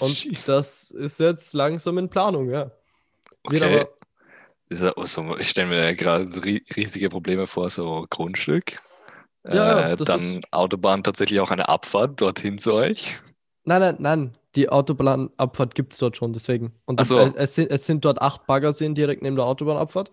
Und 0.00 0.48
das 0.48 0.90
ist 0.90 1.20
jetzt 1.20 1.52
langsam 1.52 1.98
in 1.98 2.08
Planung, 2.08 2.50
ja. 2.50 2.70
Wird 3.48 3.62
okay. 3.62 3.80
aber, 3.80 3.90
Ist 4.70 4.82
ja 4.82 4.96
auch 4.96 5.06
so, 5.06 5.36
ich 5.36 5.50
stelle 5.50 5.68
mir 5.68 5.94
gerade 5.94 6.26
riesige 6.74 7.10
Probleme 7.10 7.46
vor, 7.46 7.68
so 7.68 8.06
Grundstück. 8.08 8.80
Ja, 9.44 9.54
ja, 9.54 9.90
äh, 9.90 9.96
dann 9.96 10.40
Autobahn 10.50 11.02
tatsächlich 11.02 11.40
auch 11.40 11.50
eine 11.50 11.68
Abfahrt 11.68 12.20
dorthin 12.20 12.58
zu 12.58 12.74
euch. 12.74 13.16
nein, 13.64 13.80
nein, 13.80 13.96
nein, 13.98 14.32
die 14.56 14.68
Autobahnabfahrt 14.68 15.74
gibt 15.74 15.92
es 15.92 15.98
dort 15.98 16.16
schon, 16.16 16.32
deswegen. 16.32 16.72
Und 16.84 17.00
das, 17.00 17.08
so. 17.08 17.18
es, 17.18 17.34
es, 17.34 17.54
sind, 17.54 17.70
es 17.70 17.86
sind 17.86 18.04
dort 18.04 18.20
acht 18.20 18.46
Baggerseen 18.46 18.94
direkt 18.94 19.22
neben 19.22 19.36
der 19.36 19.44
Autobahnabfahrt. 19.44 20.12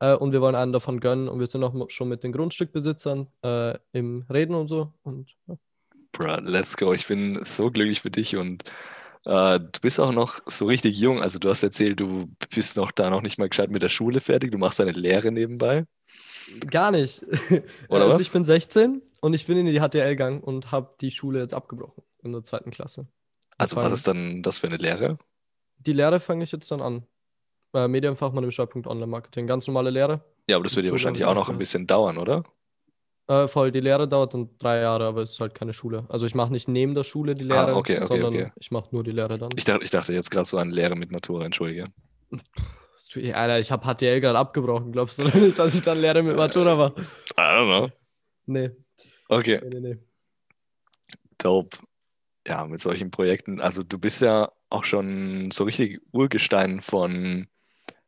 Äh, 0.00 0.14
und 0.14 0.32
wir 0.32 0.40
wollen 0.40 0.54
einen 0.54 0.72
davon 0.72 1.00
gönnen 1.00 1.28
und 1.28 1.40
wir 1.40 1.46
sind 1.46 1.64
auch 1.64 1.74
schon 1.90 2.08
mit 2.08 2.22
den 2.22 2.32
Grundstückbesitzern 2.32 3.26
äh, 3.42 3.78
im 3.92 4.24
Reden 4.30 4.54
und 4.54 4.68
so. 4.68 4.92
Und 5.02 5.36
ja. 5.46 5.56
Bruh, 6.12 6.40
let's 6.42 6.76
go. 6.76 6.92
Ich 6.92 7.06
bin 7.06 7.40
so 7.44 7.70
glücklich 7.70 8.00
für 8.00 8.10
dich 8.10 8.36
und 8.36 8.64
Äh, 9.24 9.60
du 9.60 9.80
bist 9.82 10.00
auch 10.00 10.12
noch 10.12 10.40
so 10.46 10.66
richtig 10.66 10.98
jung. 10.98 11.20
Also 11.20 11.38
du 11.38 11.50
hast 11.50 11.62
erzählt, 11.62 12.00
du 12.00 12.28
bist 12.54 12.76
noch 12.76 12.90
da 12.90 13.10
noch 13.10 13.22
nicht 13.22 13.38
mal 13.38 13.48
gescheit 13.48 13.70
mit 13.70 13.82
der 13.82 13.88
Schule 13.88 14.20
fertig. 14.20 14.50
Du 14.50 14.58
machst 14.58 14.80
deine 14.80 14.92
Lehre 14.92 15.30
nebenbei. 15.30 15.84
Gar 16.70 16.92
nicht. 16.92 17.22
Oder 17.88 18.04
also 18.04 18.14
was? 18.14 18.20
ich 18.20 18.32
bin 18.32 18.44
16 18.44 19.02
und 19.20 19.34
ich 19.34 19.46
bin 19.46 19.58
in 19.58 19.66
die 19.66 19.80
HTL 19.80 20.10
gegangen 20.10 20.40
und 20.40 20.72
habe 20.72 20.94
die 21.00 21.10
Schule 21.10 21.40
jetzt 21.40 21.54
abgebrochen 21.54 22.02
in 22.22 22.32
der 22.32 22.42
zweiten 22.42 22.70
Klasse. 22.70 23.06
Also 23.60 23.76
was 23.76 23.92
ist 23.92 24.08
dann 24.08 24.42
das 24.42 24.58
für 24.58 24.66
eine 24.68 24.76
Lehre? 24.76 25.18
Die 25.78 25.92
Lehre 25.92 26.20
fange 26.20 26.44
ich 26.44 26.52
jetzt 26.52 26.70
dann 26.70 26.80
an. 26.80 27.06
Äh, 27.72 27.86
Medienfachmann 27.88 28.42
im 28.44 28.50
Schwerpunkt 28.50 28.86
Online-Marketing. 28.88 29.46
Ganz 29.46 29.66
normale 29.66 29.90
Lehre. 29.90 30.24
Ja, 30.48 30.56
aber 30.56 30.64
das 30.64 30.74
wird 30.76 30.86
ja 30.86 30.92
wahrscheinlich 30.92 31.24
auch 31.24 31.34
noch 31.34 31.48
ein 31.48 31.58
bisschen 31.58 31.86
dauern, 31.86 32.18
oder? 32.18 32.42
Äh, 33.28 33.46
voll, 33.46 33.70
die 33.70 33.78
Lehre 33.80 34.08
dauert 34.08 34.34
dann 34.34 34.50
drei 34.58 34.80
Jahre, 34.80 35.04
aber 35.06 35.22
es 35.22 35.32
ist 35.32 35.40
halt 35.40 35.54
keine 35.54 35.72
Schule. 35.72 36.04
Also 36.08 36.26
ich 36.26 36.34
mache 36.34 36.50
nicht 36.50 36.66
neben 36.68 36.94
der 36.96 37.04
Schule 37.04 37.34
die 37.34 37.44
Lehre, 37.44 37.68
Ah, 37.72 37.76
okay, 37.76 37.98
okay, 37.98 38.06
sondern 38.06 38.34
okay. 38.34 38.52
ich 38.58 38.72
mache 38.72 38.88
nur 38.90 39.04
die 39.04 39.12
Lehre 39.12 39.38
dann. 39.38 39.50
Ich 39.56 39.64
dachte, 39.64 39.84
ich 39.84 39.90
dachte 39.90 40.12
jetzt 40.12 40.30
gerade 40.30 40.46
so 40.48 40.58
an 40.58 40.70
Lehre 40.70 40.96
mit 40.96 41.12
Matura, 41.12 41.44
entschuldige. 41.44 41.86
Alter, 43.14 43.58
ich 43.60 43.70
habe 43.70 43.84
HTL 43.86 44.20
gerade 44.20 44.38
abgebrochen. 44.38 44.90
Glaubst 44.92 45.18
du 45.20 45.24
nicht, 45.38 45.58
dass 45.58 45.74
ich 45.74 45.82
dann 45.82 45.98
Lehre 45.98 46.22
mit 46.22 46.36
Matura 46.36 46.76
war? 46.76 46.90
I 46.98 47.40
don't 47.40 47.66
know. 47.88 47.92
Nee, 48.46 48.70
Okay, 49.28 49.60
nee, 49.62 49.68
nee, 49.80 49.88
nee. 49.94 49.98
dope. 51.38 51.76
Ja, 52.46 52.66
mit 52.66 52.80
solchen 52.80 53.10
Projekten. 53.10 53.60
Also 53.60 53.82
du 53.82 53.98
bist 53.98 54.22
ja 54.22 54.52
auch 54.70 54.84
schon 54.84 55.50
so 55.50 55.64
richtig 55.64 56.00
Urgestein 56.12 56.80
von 56.80 57.48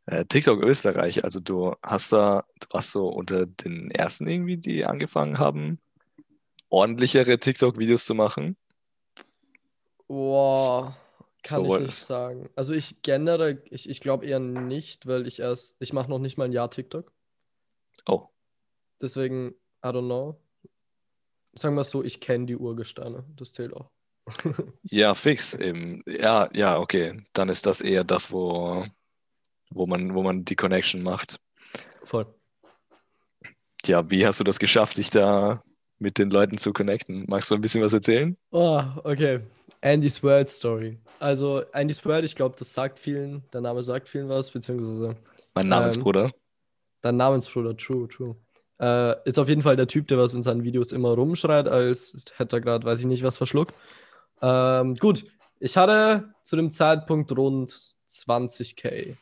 äh, 0.05 0.25
TikTok 0.25 0.61
Österreich. 0.63 1.23
Also 1.23 1.39
du 1.39 1.75
hast 1.83 2.13
da, 2.13 2.45
du 2.59 2.67
warst 2.71 2.91
so 2.91 3.09
unter 3.09 3.45
den 3.45 3.91
ersten 3.91 4.27
irgendwie, 4.27 4.57
die 4.57 4.85
angefangen 4.85 5.39
haben, 5.39 5.79
ordentlichere 6.69 7.39
TikTok-Videos 7.39 8.05
zu 8.05 8.15
machen. 8.15 8.57
Boah, 10.07 10.95
kann 11.41 11.65
So 11.65 11.75
ich 11.77 11.81
nicht 11.81 11.95
sagen. 11.95 12.49
Also 12.55 12.73
ich 12.73 13.01
generell, 13.01 13.63
ich, 13.69 13.89
ich 13.89 13.99
glaube 14.01 14.25
eher 14.25 14.39
nicht, 14.39 15.07
weil 15.07 15.27
ich 15.27 15.39
erst, 15.39 15.75
ich 15.79 15.93
mache 15.93 16.09
noch 16.09 16.19
nicht 16.19 16.37
mal 16.37 16.45
ein 16.45 16.53
Jahr 16.53 16.69
TikTok. 16.71 17.11
Oh, 18.07 18.29
Deswegen, 19.01 19.49
I 19.83 19.89
don't 19.89 20.07
know. 20.07 20.39
Sagen 21.55 21.75
wir 21.75 21.81
es 21.81 21.91
so, 21.91 22.03
ich 22.03 22.19
kenne 22.19 22.45
die 22.45 22.55
Urgesteine. 22.57 23.23
Das 23.35 23.53
zählt 23.53 23.73
auch. 23.73 23.89
Ja, 24.83 25.13
fix 25.15 25.53
eben. 25.55 26.01
Ja, 26.07 26.49
ja, 26.53 26.77
okay. 26.79 27.21
Dann 27.33 27.49
ist 27.49 27.65
das 27.65 27.81
eher 27.81 28.03
das, 28.03 28.31
wo, 28.31 28.85
wo 29.71 29.87
man, 29.87 30.15
wo 30.15 30.23
man 30.23 30.45
die 30.45 30.55
Connection 30.55 31.03
macht. 31.03 31.39
Voll. 32.05 32.25
Ja, 33.85 34.09
wie 34.11 34.25
hast 34.25 34.39
du 34.39 34.43
das 34.43 34.59
geschafft, 34.59 34.97
dich 34.97 35.09
da 35.09 35.63
mit 35.99 36.17
den 36.17 36.29
Leuten 36.29 36.57
zu 36.57 36.73
connecten? 36.73 37.25
Magst 37.27 37.51
du 37.51 37.55
ein 37.55 37.61
bisschen 37.61 37.83
was 37.83 37.93
erzählen? 37.93 38.37
Oh, 38.51 38.81
okay. 39.03 39.41
Andy's 39.81 40.21
World 40.23 40.49
Story. 40.49 40.99
Also, 41.19 41.63
Andy's 41.73 42.05
World, 42.05 42.25
ich 42.25 42.35
glaube, 42.35 42.55
das 42.57 42.73
sagt 42.73 42.99
vielen, 42.99 43.43
der 43.51 43.61
Name 43.61 43.83
sagt 43.83 44.09
vielen 44.09 44.29
was, 44.29 44.51
beziehungsweise 44.51 45.17
Mein 45.55 45.67
Ähm, 45.69 45.69
Namensbruder. 45.69 46.31
dein 47.01 47.17
Namensbruder, 47.17 47.75
true, 47.77 48.07
true. 48.07 48.35
Äh, 48.79 49.15
ist 49.27 49.39
auf 49.39 49.49
jeden 49.49 49.61
Fall 49.61 49.75
der 49.75 49.87
Typ, 49.87 50.07
der 50.07 50.17
was 50.17 50.33
in 50.35 50.43
seinen 50.43 50.63
Videos 50.63 50.91
immer 50.91 51.13
rumschreit, 51.13 51.67
als 51.67 52.15
hätte 52.37 52.57
er 52.57 52.61
gerade, 52.61 52.85
weiß 52.85 52.99
ich 52.99 53.05
nicht, 53.05 53.23
was 53.23 53.37
verschluckt. 53.37 53.73
Ähm, 54.43 54.95
gut, 54.95 55.25
ich 55.59 55.77
hatte 55.77 56.33
zu 56.43 56.57
dem 56.57 56.69
Zeitpunkt 56.69 57.31
rund 57.35 57.71
20k 58.09 59.15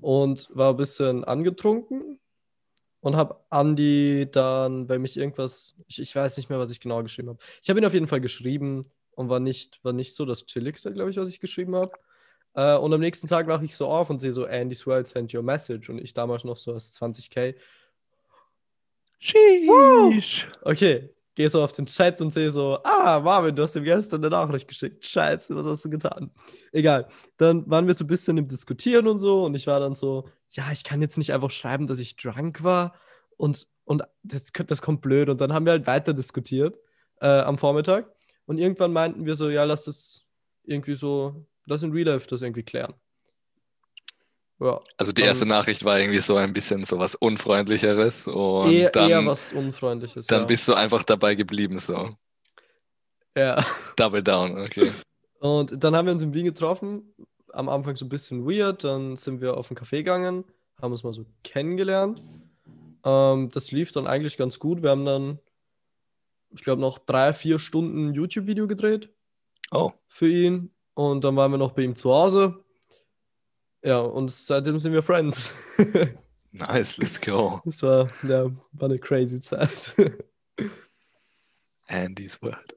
und 0.00 0.50
war 0.52 0.70
ein 0.70 0.76
bisschen 0.76 1.22
angetrunken 1.22 2.18
und 3.00 3.14
habe 3.14 3.38
Andy 3.50 4.28
dann, 4.30 4.88
weil 4.88 4.98
mich 4.98 5.16
irgendwas, 5.16 5.76
ich, 5.86 6.00
ich 6.00 6.16
weiß 6.16 6.36
nicht 6.36 6.50
mehr, 6.50 6.58
was 6.58 6.70
ich 6.70 6.80
genau 6.80 7.00
geschrieben 7.04 7.28
habe. 7.28 7.38
Ich 7.62 7.70
habe 7.70 7.78
ihn 7.78 7.86
auf 7.86 7.94
jeden 7.94 8.08
Fall 8.08 8.20
geschrieben 8.20 8.90
und 9.12 9.28
war 9.28 9.38
nicht, 9.38 9.78
war 9.84 9.92
nicht 9.92 10.16
so 10.16 10.24
das 10.24 10.46
Chilligste, 10.46 10.92
glaube 10.92 11.12
ich, 11.12 11.16
was 11.16 11.28
ich 11.28 11.38
geschrieben 11.38 11.76
habe. 11.76 11.92
Äh, 12.54 12.76
und 12.76 12.92
am 12.92 13.00
nächsten 13.00 13.28
Tag 13.28 13.46
wache 13.46 13.64
ich 13.64 13.76
so 13.76 13.86
auf 13.86 14.10
und 14.10 14.20
sehe 14.20 14.32
so, 14.32 14.46
Andy's 14.46 14.84
World 14.84 15.06
sent 15.06 15.32
your 15.32 15.42
message. 15.42 15.88
Und 15.88 16.00
ich 16.00 16.12
damals 16.12 16.42
noch 16.42 16.56
so 16.56 16.72
als 16.72 16.98
20k. 17.00 17.54
Sheesh. 19.20 20.48
Okay, 20.62 21.14
gehe 21.34 21.50
so 21.50 21.62
auf 21.62 21.72
den 21.72 21.86
Chat 21.86 22.20
und 22.20 22.30
sehe 22.30 22.50
so, 22.50 22.78
ah, 22.84 23.20
Marvin, 23.20 23.54
du 23.56 23.62
hast 23.62 23.76
ihm 23.76 23.84
gestern 23.84 24.20
eine 24.20 24.30
Nachricht 24.30 24.68
geschickt. 24.68 25.04
Scheiße, 25.04 25.54
was 25.56 25.66
hast 25.66 25.84
du 25.84 25.90
getan? 25.90 26.30
Egal. 26.72 27.08
Dann 27.36 27.68
waren 27.68 27.86
wir 27.86 27.94
so 27.94 28.04
ein 28.04 28.08
bisschen 28.08 28.38
im 28.38 28.48
Diskutieren 28.48 29.08
und 29.08 29.18
so. 29.18 29.44
Und 29.44 29.54
ich 29.54 29.66
war 29.66 29.80
dann 29.80 29.94
so, 29.94 30.28
ja, 30.50 30.64
ich 30.72 30.84
kann 30.84 31.00
jetzt 31.00 31.18
nicht 31.18 31.32
einfach 31.32 31.50
schreiben, 31.50 31.86
dass 31.86 31.98
ich 31.98 32.16
drunk 32.16 32.62
war. 32.62 32.94
Und, 33.36 33.66
und 33.84 34.02
das, 34.22 34.52
das 34.52 34.82
kommt 34.82 35.00
blöd. 35.00 35.28
Und 35.28 35.40
dann 35.40 35.52
haben 35.52 35.66
wir 35.66 35.72
halt 35.72 35.86
weiter 35.86 36.14
diskutiert 36.14 36.78
äh, 37.20 37.26
am 37.26 37.58
Vormittag. 37.58 38.10
Und 38.46 38.58
irgendwann 38.58 38.92
meinten 38.92 39.26
wir 39.26 39.36
so, 39.36 39.50
ja, 39.50 39.64
lass 39.64 39.84
das 39.84 40.26
irgendwie 40.64 40.94
so, 40.94 41.46
lass 41.66 41.82
in 41.82 41.92
Real 41.92 42.18
das 42.18 42.42
irgendwie 42.42 42.62
klären. 42.62 42.94
Ja. 44.60 44.80
Also 44.96 45.12
die 45.12 45.22
Dann- 45.22 45.28
erste 45.28 45.46
Nachricht 45.46 45.84
war 45.84 45.98
irgendwie 45.98 46.20
so 46.20 46.36
ein 46.36 46.52
bisschen 46.52 46.84
so 46.84 46.98
was 46.98 47.14
Unfreundlicheres 47.16 48.28
und 48.28 48.72
eher, 48.72 48.90
dann, 48.90 49.10
eher 49.10 49.26
was 49.26 49.52
Unfreundliches. 49.52 50.26
dann 50.26 50.42
ja. 50.42 50.46
bist 50.46 50.68
du 50.68 50.74
einfach 50.74 51.02
dabei 51.02 51.34
geblieben, 51.34 51.78
so. 51.78 52.16
ja. 53.36 53.64
Double 53.96 54.22
down, 54.22 54.58
okay. 54.62 54.90
Und 55.40 55.82
dann 55.82 55.94
haben 55.96 56.06
wir 56.06 56.12
uns 56.12 56.22
in 56.22 56.32
Wien 56.32 56.44
getroffen. 56.46 57.14
Am 57.52 57.68
Anfang 57.68 57.96
so 57.96 58.06
ein 58.06 58.08
bisschen 58.08 58.46
weird. 58.48 58.84
Dann 58.84 59.16
sind 59.16 59.40
wir 59.40 59.56
auf 59.56 59.70
einen 59.70 59.76
Café 59.78 59.98
gegangen, 59.98 60.44
haben 60.80 60.92
uns 60.92 61.04
mal 61.04 61.12
so 61.12 61.26
kennengelernt. 61.42 62.22
Ähm, 63.04 63.50
das 63.50 63.70
lief 63.70 63.92
dann 63.92 64.06
eigentlich 64.06 64.36
ganz 64.38 64.58
gut. 64.58 64.82
Wir 64.82 64.90
haben 64.90 65.04
dann, 65.04 65.38
ich 66.54 66.62
glaube, 66.62 66.80
noch 66.80 66.98
drei, 66.98 67.32
vier 67.32 67.58
Stunden 67.58 68.14
YouTube-Video 68.14 68.66
gedreht 68.66 69.10
Oh, 69.70 69.92
für 70.08 70.28
ihn. 70.28 70.70
Und 70.94 71.24
dann 71.24 71.36
waren 71.36 71.50
wir 71.50 71.58
noch 71.58 71.72
bei 71.72 71.82
ihm 71.82 71.96
zu 71.96 72.12
Hause. 72.12 72.63
Ja, 73.84 73.98
und 73.98 74.32
seitdem 74.32 74.80
sind 74.80 74.94
wir 74.94 75.02
Friends. 75.02 75.52
nice, 76.52 76.96
let's 76.96 77.20
go. 77.20 77.60
das 77.66 77.82
war, 77.82 78.08
ja, 78.22 78.50
war 78.72 78.88
eine 78.88 78.98
crazy 78.98 79.40
Zeit. 79.42 79.94
Andy's 81.86 82.40
World. 82.40 82.74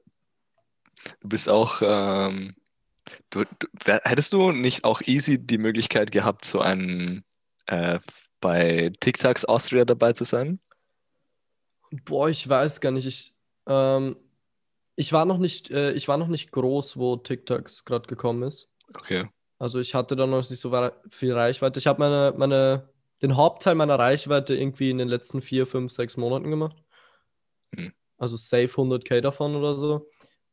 Du 1.20 1.28
bist 1.28 1.48
auch, 1.48 1.80
ähm, 1.82 2.54
du, 3.30 3.44
du, 3.58 3.68
hättest 4.04 4.34
du 4.34 4.52
nicht 4.52 4.84
auch 4.84 5.00
easy 5.00 5.38
die 5.38 5.56
Möglichkeit 5.56 6.12
gehabt, 6.12 6.44
so 6.44 6.60
einen 6.60 7.24
äh, 7.66 7.98
bei 8.40 8.92
TikToks 9.00 9.46
Austria 9.46 9.86
dabei 9.86 10.12
zu 10.12 10.24
sein? 10.24 10.60
Boah, 12.04 12.28
ich 12.28 12.46
weiß 12.46 12.82
gar 12.82 12.90
nicht. 12.90 13.06
Ich, 13.06 13.34
ähm, 13.66 14.16
ich 14.94 15.14
war 15.14 15.24
noch 15.24 15.38
nicht, 15.38 15.70
äh, 15.70 15.92
ich 15.92 16.06
war 16.06 16.18
noch 16.18 16.28
nicht 16.28 16.52
groß, 16.52 16.98
wo 16.98 17.16
TikToks 17.16 17.86
gerade 17.86 18.06
gekommen 18.06 18.42
ist. 18.42 18.68
Okay. 18.92 19.30
Also 19.58 19.80
ich 19.80 19.94
hatte 19.94 20.14
da 20.16 20.26
noch 20.26 20.36
nicht 20.36 20.60
so 20.60 20.90
viel 21.10 21.32
Reichweite. 21.32 21.78
Ich 21.78 21.86
habe 21.86 21.98
meine, 21.98 22.34
meine, 22.36 22.88
den 23.22 23.36
Hauptteil 23.36 23.74
meiner 23.74 23.98
Reichweite 23.98 24.54
irgendwie 24.54 24.90
in 24.90 24.98
den 24.98 25.08
letzten 25.08 25.42
vier, 25.42 25.66
fünf, 25.66 25.92
sechs 25.92 26.16
Monaten 26.16 26.50
gemacht. 26.50 26.76
Hm. 27.74 27.92
Also 28.16 28.36
safe 28.36 28.68
100k 28.68 29.20
davon 29.20 29.56
oder 29.56 29.76
so. 29.76 30.08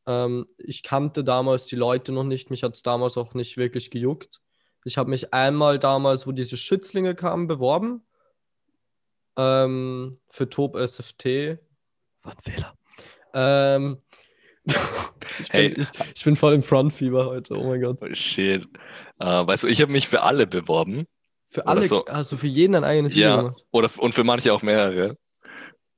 Ähm, 0.06 0.46
ich 0.58 0.82
kannte 0.82 1.24
damals 1.24 1.66
die 1.66 1.76
Leute 1.76 2.12
noch 2.12 2.24
nicht. 2.24 2.50
Mich 2.50 2.62
hat 2.62 2.74
es 2.74 2.82
damals 2.82 3.16
auch 3.16 3.34
nicht 3.34 3.56
wirklich 3.56 3.90
gejuckt. 3.90 4.40
Ich 4.84 4.98
habe 4.98 5.10
mich 5.10 5.32
einmal 5.32 5.78
damals, 5.78 6.26
wo 6.26 6.32
diese 6.32 6.56
Schützlinge 6.56 7.14
kamen, 7.14 7.48
beworben. 7.48 8.06
Ähm, 9.36 10.16
für 10.30 10.48
Top 10.48 10.76
SFT. 10.76 11.58
War 12.22 12.32
ein 12.32 12.42
Fehler. 12.42 12.74
Ähm, 13.34 14.02
ich, 15.40 15.52
Hey. 15.52 15.68
bin, 15.70 15.82
ich, 15.82 15.88
ich 16.14 16.24
bin 16.24 16.36
voll 16.36 16.54
im 16.54 16.62
Frontfieber 16.62 17.26
heute. 17.26 17.54
Oh 17.58 17.64
mein 17.68 17.80
Gott. 17.80 17.98
Oh, 18.02 18.06
shit. 18.12 18.66
Äh, 19.18 19.24
weißt 19.46 19.64
du, 19.64 19.68
ich 19.68 19.80
habe 19.80 19.92
mich 19.92 20.08
für 20.08 20.22
alle 20.22 20.46
beworben. 20.46 21.06
Für 21.50 21.66
alle, 21.66 21.82
so. 21.82 22.04
also 22.06 22.36
für 22.36 22.48
jeden 22.48 22.74
ein 22.74 22.84
eigenes 22.84 23.14
Video 23.14 23.28
Ja, 23.28 23.54
oder 23.70 23.88
und 23.98 24.14
für 24.14 24.24
manche 24.24 24.52
auch 24.52 24.62
mehrere. 24.62 25.16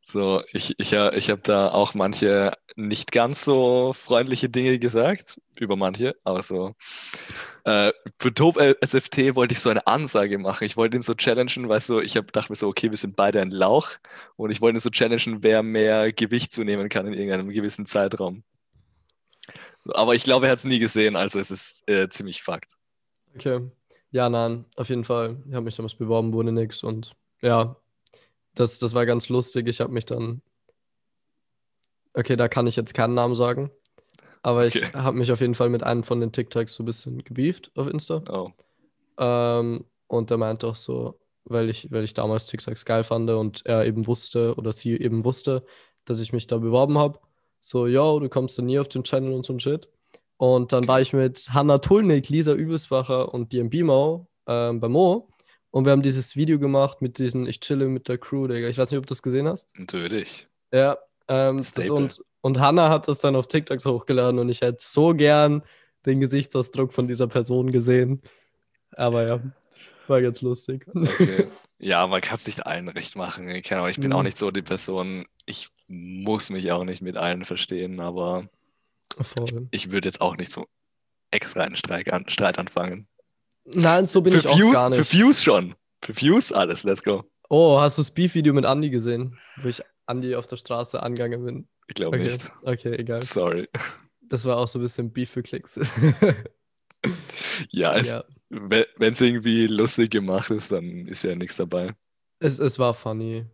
So, 0.05 0.43
ich, 0.53 0.75
ich, 0.79 0.91
ja- 0.91 1.13
ich 1.13 1.29
habe 1.29 1.43
da 1.43 1.69
auch 1.69 1.93
manche 1.95 2.53
nicht 2.77 3.13
ganz 3.13 3.45
so 3.45 3.93
freundliche 3.93 4.49
Dinge 4.49 4.79
gesagt, 4.79 5.39
über 5.61 5.77
manche, 5.77 6.15
aber 6.25 6.41
so. 6.43 6.73
Äh, 7.65 7.93
für 8.19 8.33
Top 8.33 8.59
SFT 8.59 9.35
wollte 9.35 9.53
ich 9.53 9.61
so 9.61 9.69
eine 9.69 9.87
Ansage 9.87 10.39
machen. 10.39 10.65
Ich 10.65 10.79
wollte 10.79 10.97
ihn 10.97 11.03
so 11.03 11.15
challengen, 11.15 11.69
weißt 11.69 11.91
du, 11.91 12.01
ich 12.01 12.17
hab, 12.17 12.33
dachte 12.33 12.51
mir 12.53 12.57
so, 12.57 12.69
okay, 12.69 12.91
wir 12.91 12.97
sind 12.97 13.17
beide 13.17 13.43
ein 13.43 13.51
Lauch 13.51 13.91
und 14.37 14.51
ich 14.51 14.63
wollte 14.63 14.79
ihn 14.79 14.81
so 14.81 14.89
challengen, 14.91 15.43
wer 15.43 15.63
mehr 15.63 16.11
Gewicht 16.13 16.53
zunehmen 16.55 16.89
kann 16.89 17.07
in 17.07 17.13
irgendeinem 17.15 17.51
gewissen 17.51 17.85
Zeitraum. 17.85 18.45
Aber 19.87 20.15
ich 20.15 20.23
glaube, 20.23 20.47
er 20.47 20.53
hat 20.53 20.59
es 20.59 20.65
nie 20.65 20.79
gesehen, 20.79 21.17
also 21.17 21.39
es 21.39 21.51
ist 21.51 21.89
äh, 21.89 22.09
ziemlich 22.09 22.43
Fakt. 22.43 22.73
Okay. 23.35 23.71
Ja, 24.11 24.29
nein, 24.29 24.65
auf 24.77 24.89
jeden 24.89 25.05
Fall. 25.05 25.43
Ich 25.49 25.55
habe 25.55 25.65
mich 25.65 25.77
damals 25.77 25.95
beworben, 25.95 26.33
wurde 26.33 26.53
nix 26.53 26.83
und 26.83 27.15
ja, 27.43 27.77
das, 28.55 28.79
das 28.79 28.95
war 28.95 29.07
ganz 29.07 29.29
lustig. 29.29 29.69
Ich 29.69 29.81
habe 29.81 29.93
mich 29.93 30.07
dann. 30.07 30.43
Okay, 32.15 32.37
da 32.37 32.49
kann 32.49 32.67
ich 32.67 32.77
jetzt 32.77 32.95
keinen 32.95 33.15
Namen 33.15 33.35
sagen. 33.37 33.71
Aber 34.43 34.67
ich 34.67 34.77
Okay. 34.77 34.93
habe 34.95 35.19
mich 35.19 35.33
auf 35.33 35.41
jeden 35.41 35.55
Fall 35.55 35.69
mit 35.71 35.83
einem 35.85 36.05
von 36.05 36.21
den 36.21 36.33
TikToks 36.33 36.75
so 36.75 36.83
ein 36.83 36.87
bisschen 36.87 37.25
gebieft 37.25 37.73
auf 37.77 37.89
Insta. 37.89 38.27
Oh, 38.29 38.49
Ähm, 39.19 39.85
und 40.07 40.31
der 40.31 40.39
meinte 40.39 40.67
auch 40.67 40.75
so, 40.77 41.21
weil 41.45 41.69
ich, 41.71 41.91
weil 41.91 42.05
ich 42.05 42.15
damals 42.15 42.47
TikToks 42.47 42.85
geil 42.85 43.05
fand 43.05 43.31
und 43.31 43.67
er 43.67 43.85
eben 43.87 44.07
wusste 44.07 44.55
oder 44.57 44.73
sie 44.73 44.93
eben 44.97 45.25
wusste, 45.25 45.65
dass 46.05 46.21
ich 46.21 46.33
mich 46.33 46.47
da 46.47 46.59
beworben 46.59 46.99
habe. 46.99 47.21
So, 47.61 47.87
yo, 47.87 48.21
du 48.21 48.29
kommst 48.29 48.59
dann 48.59 48.67
nie 48.67 48.79
auf 48.79 48.89
den 48.89 49.05
Channel 49.05 49.33
und 49.33 49.45
so 49.47 49.53
ein 49.53 49.61
Shit. 49.61 49.89
Und 50.37 50.73
dann 50.73 50.87
war 50.87 51.01
ich 51.01 51.13
mit 51.13 51.49
Hanna 51.53 51.79
Tulnik, 51.79 52.29
Lisa 52.29 52.53
Übelsbacher 52.53 53.35
und 53.35 53.53
DMB 53.53 53.83
Mo 53.83 54.29
ähm, 54.47 54.81
bei 54.81 54.89
Mo. 54.89 55.29
Und 55.71 55.85
wir 55.85 55.93
haben 55.93 56.03
dieses 56.03 56.37
Video 56.37 56.59
gemacht 56.59 57.03
mit 57.03 57.19
diesen 57.19 57.47
Ich 57.47 57.61
chille 57.61 57.89
mit 57.89 58.09
der 58.09 58.19
Crew, 58.19 58.47
Digga. 58.47 58.69
Ich 58.69 58.79
weiß 58.79 58.91
nicht, 58.91 58.99
ob 58.99 59.07
du 59.07 59.11
das 59.13 59.23
gesehen 59.23 59.49
hast. 59.49 59.77
Natürlich. 59.79 60.47
Ja. 60.73 60.97
Ähm, 61.29 61.59
das 61.59 61.91
und, 61.91 62.21
und 62.41 62.59
Hanna 62.61 62.89
hat 62.89 63.09
das 63.09 63.19
dann 63.21 63.37
auf 63.37 63.49
TikToks 63.49 63.85
hochgeladen 63.85 64.39
und 64.39 64.49
ich 64.49 64.61
hätte 64.63 64.79
so 64.81 65.13
gern 65.13 65.63
den 66.07 66.21
Gesichtsausdruck 66.21 66.93
von 66.95 67.07
dieser 67.09 67.27
Person 67.27 67.71
gesehen. 67.71 68.23
Aber 68.93 69.27
ja, 69.27 69.41
war 70.07 70.23
ganz 70.23 70.41
lustig. 70.41 70.87
Okay. 70.95 71.49
Ja, 71.81 72.05
man 72.09 72.21
kann 72.21 72.35
es 72.35 72.47
nicht 72.49 72.67
allen 72.67 72.89
recht 72.89 73.15
machen. 73.15 73.49
Ich, 73.51 73.63
kann 73.63 73.79
auch, 73.79 73.87
ich 73.87 74.01
bin 74.01 74.13
auch 74.13 74.19
Mhm. 74.19 74.25
nicht 74.25 74.37
so 74.37 74.51
die 74.51 74.63
Person. 74.63 75.27
Ich 75.47 75.69
muss 75.89 76.51
mich 76.51 76.71
auch 76.71 76.85
nicht 76.85 77.03
mit 77.03 77.17
allen 77.17 77.45
verstehen, 77.45 78.01
aber 78.01 78.49
Voll. 79.21 79.69
ich 79.71 79.91
würde 79.91 80.09
jetzt 80.09 80.21
auch 80.21 80.37
nicht 80.37 80.53
so 80.53 80.67
extra 81.31 81.63
einen 81.63 81.77
Streit, 81.77 82.13
an, 82.13 82.29
Streit 82.29 82.59
anfangen. 82.59 83.09
Nein, 83.65 84.07
so 84.07 84.23
bin 84.23 84.33
Für 84.33 84.39
ich 84.39 84.47
auch 84.47 84.57
Views, 84.59 84.73
gar 84.75 84.93
für 84.93 85.01
nicht. 85.01 85.13
Views 85.13 85.43
schon. 85.43 85.75
Für 86.03 86.17
Views 86.17 86.53
alles, 86.53 86.85
let's 86.85 87.03
go. 87.03 87.25
Oh, 87.51 87.81
hast 87.81 87.99
du 87.99 88.03
das 88.03 88.11
Beef-Video 88.11 88.53
mit 88.53 88.65
Andy 88.65 88.91
gesehen? 88.91 89.39
Wo 89.57 89.69
ich 89.69 89.83
Andy 90.07 90.35
auf 90.37 90.47
der 90.47 90.57
Straße 90.59 91.03
angegangen 91.03 91.45
bin. 91.45 91.69
Ich 91.87 91.95
glaube 91.95 92.17
Okay, 92.19 92.33
nicht. 92.33 92.53
okay, 92.63 92.95
egal. 92.95 93.23
Sorry. 93.23 93.69
Das 94.21 94.45
war 94.45 94.59
auch 94.59 94.69
so 94.69 94.79
ein 94.79 94.83
bisschen 94.83 95.13
Beef 95.13 95.31
für 95.31 95.43
Klicks. 95.43 95.81
Ja, 97.71 97.95
es, 97.97 98.11
ja. 98.11 98.25
wenn 98.49 98.85
es 99.13 99.21
irgendwie 99.21 99.67
lustig 99.67 100.11
gemacht 100.11 100.51
ist, 100.51 100.73
dann 100.73 101.07
ist 101.07 101.23
ja 101.25 101.35
nichts 101.35 101.57
dabei. 101.57 101.95
Es, 102.41 102.59
es 102.59 102.79
war 102.79 102.95
funny. 102.95 103.47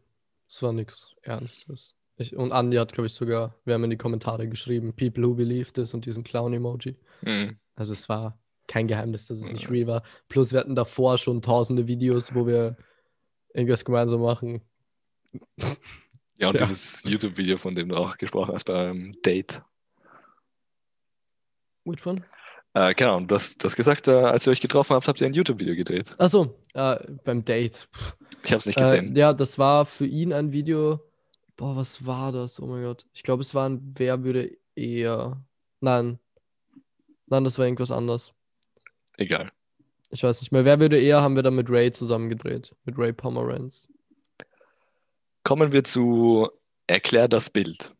Es 0.48 0.62
war 0.62 0.72
nichts 0.72 1.08
Ernstes. 1.22 1.94
Ich, 2.16 2.36
und 2.36 2.52
Andy 2.52 2.76
hat, 2.76 2.92
glaube 2.92 3.06
ich, 3.06 3.12
sogar, 3.14 3.54
wir 3.64 3.74
haben 3.74 3.84
in 3.84 3.90
die 3.90 3.96
Kommentare 3.96 4.48
geschrieben, 4.48 4.94
People 4.94 5.24
who 5.26 5.34
believe 5.34 5.72
this 5.72 5.94
und 5.94 6.06
diesen 6.06 6.22
Clown-Emoji. 6.22 6.96
Mhm. 7.22 7.58
Also 7.74 7.92
es 7.92 8.08
war 8.08 8.38
kein 8.68 8.86
Geheimnis, 8.86 9.26
dass 9.26 9.40
es 9.40 9.52
nicht 9.52 9.68
real 9.70 9.86
war. 9.88 10.02
Plus 10.28 10.52
wir 10.52 10.60
hatten 10.60 10.74
davor 10.76 11.18
schon 11.18 11.42
tausende 11.42 11.86
Videos, 11.88 12.34
wo 12.34 12.46
wir 12.46 12.76
irgendwas 13.52 13.84
gemeinsam 13.84 14.20
machen. 14.22 14.62
Ja, 16.38 16.48
und 16.48 16.54
Ja. 16.54 16.66
dieses 16.66 17.02
YouTube-Video, 17.04 17.56
von 17.58 17.74
dem 17.74 17.88
du 17.88 17.96
auch 17.96 18.16
gesprochen 18.16 18.54
hast 18.54 18.64
beim 18.64 19.12
Date. 19.24 19.60
Which 21.84 22.06
one? 22.06 22.22
Äh, 22.74 22.94
genau, 22.94 23.18
und 23.18 23.28
du 23.30 23.34
hast, 23.34 23.62
du 23.62 23.66
hast 23.66 23.76
gesagt, 23.76 24.08
äh, 24.08 24.12
als 24.12 24.46
ihr 24.46 24.50
euch 24.50 24.60
getroffen 24.60 24.94
habt, 24.94 25.06
habt 25.06 25.20
ihr 25.20 25.26
ein 25.26 25.34
YouTube-Video 25.34 25.74
gedreht. 25.76 26.14
Achso, 26.18 26.58
äh, 26.74 26.96
beim 27.24 27.44
Date. 27.44 27.88
Pff. 27.94 28.16
Ich 28.44 28.50
habe 28.52 28.58
es 28.58 28.66
nicht 28.66 28.78
Äh, 28.78 28.82
gesehen. 28.82 29.16
ja, 29.16 29.32
das 29.32 29.58
war 29.58 29.84
für 29.86 30.06
ihn 30.06 30.32
ein 30.32 30.52
Video. 30.52 31.00
Boah, 31.56 31.76
was 31.76 32.04
war 32.04 32.32
das? 32.32 32.60
Oh 32.60 32.66
mein 32.66 32.82
Gott. 32.82 33.06
Ich 33.12 33.22
glaube, 33.22 33.42
es 33.42 33.54
war 33.54 33.68
ein 33.68 33.94
Wer 33.96 34.24
würde 34.24 34.56
eher. 34.74 35.44
Nein. 35.80 36.18
Nein, 37.26 37.44
das 37.44 37.58
war 37.58 37.64
irgendwas 37.64 37.90
anderes. 37.90 38.32
Egal. 39.16 39.50
Ich 40.10 40.22
weiß 40.22 40.40
nicht 40.40 40.52
mehr. 40.52 40.64
Wer 40.64 40.80
würde 40.80 41.00
eher 41.00 41.22
haben 41.22 41.36
wir 41.36 41.42
dann 41.42 41.54
mit 41.54 41.70
Ray 41.70 41.92
zusammen 41.92 42.28
gedreht. 42.28 42.74
Mit 42.84 42.98
Ray 42.98 43.12
Pomeranz. 43.12 43.88
Kommen 45.42 45.72
wir 45.72 45.84
zu 45.84 46.50
Erklär 46.86 47.28
das 47.28 47.50
Bild. 47.50 47.94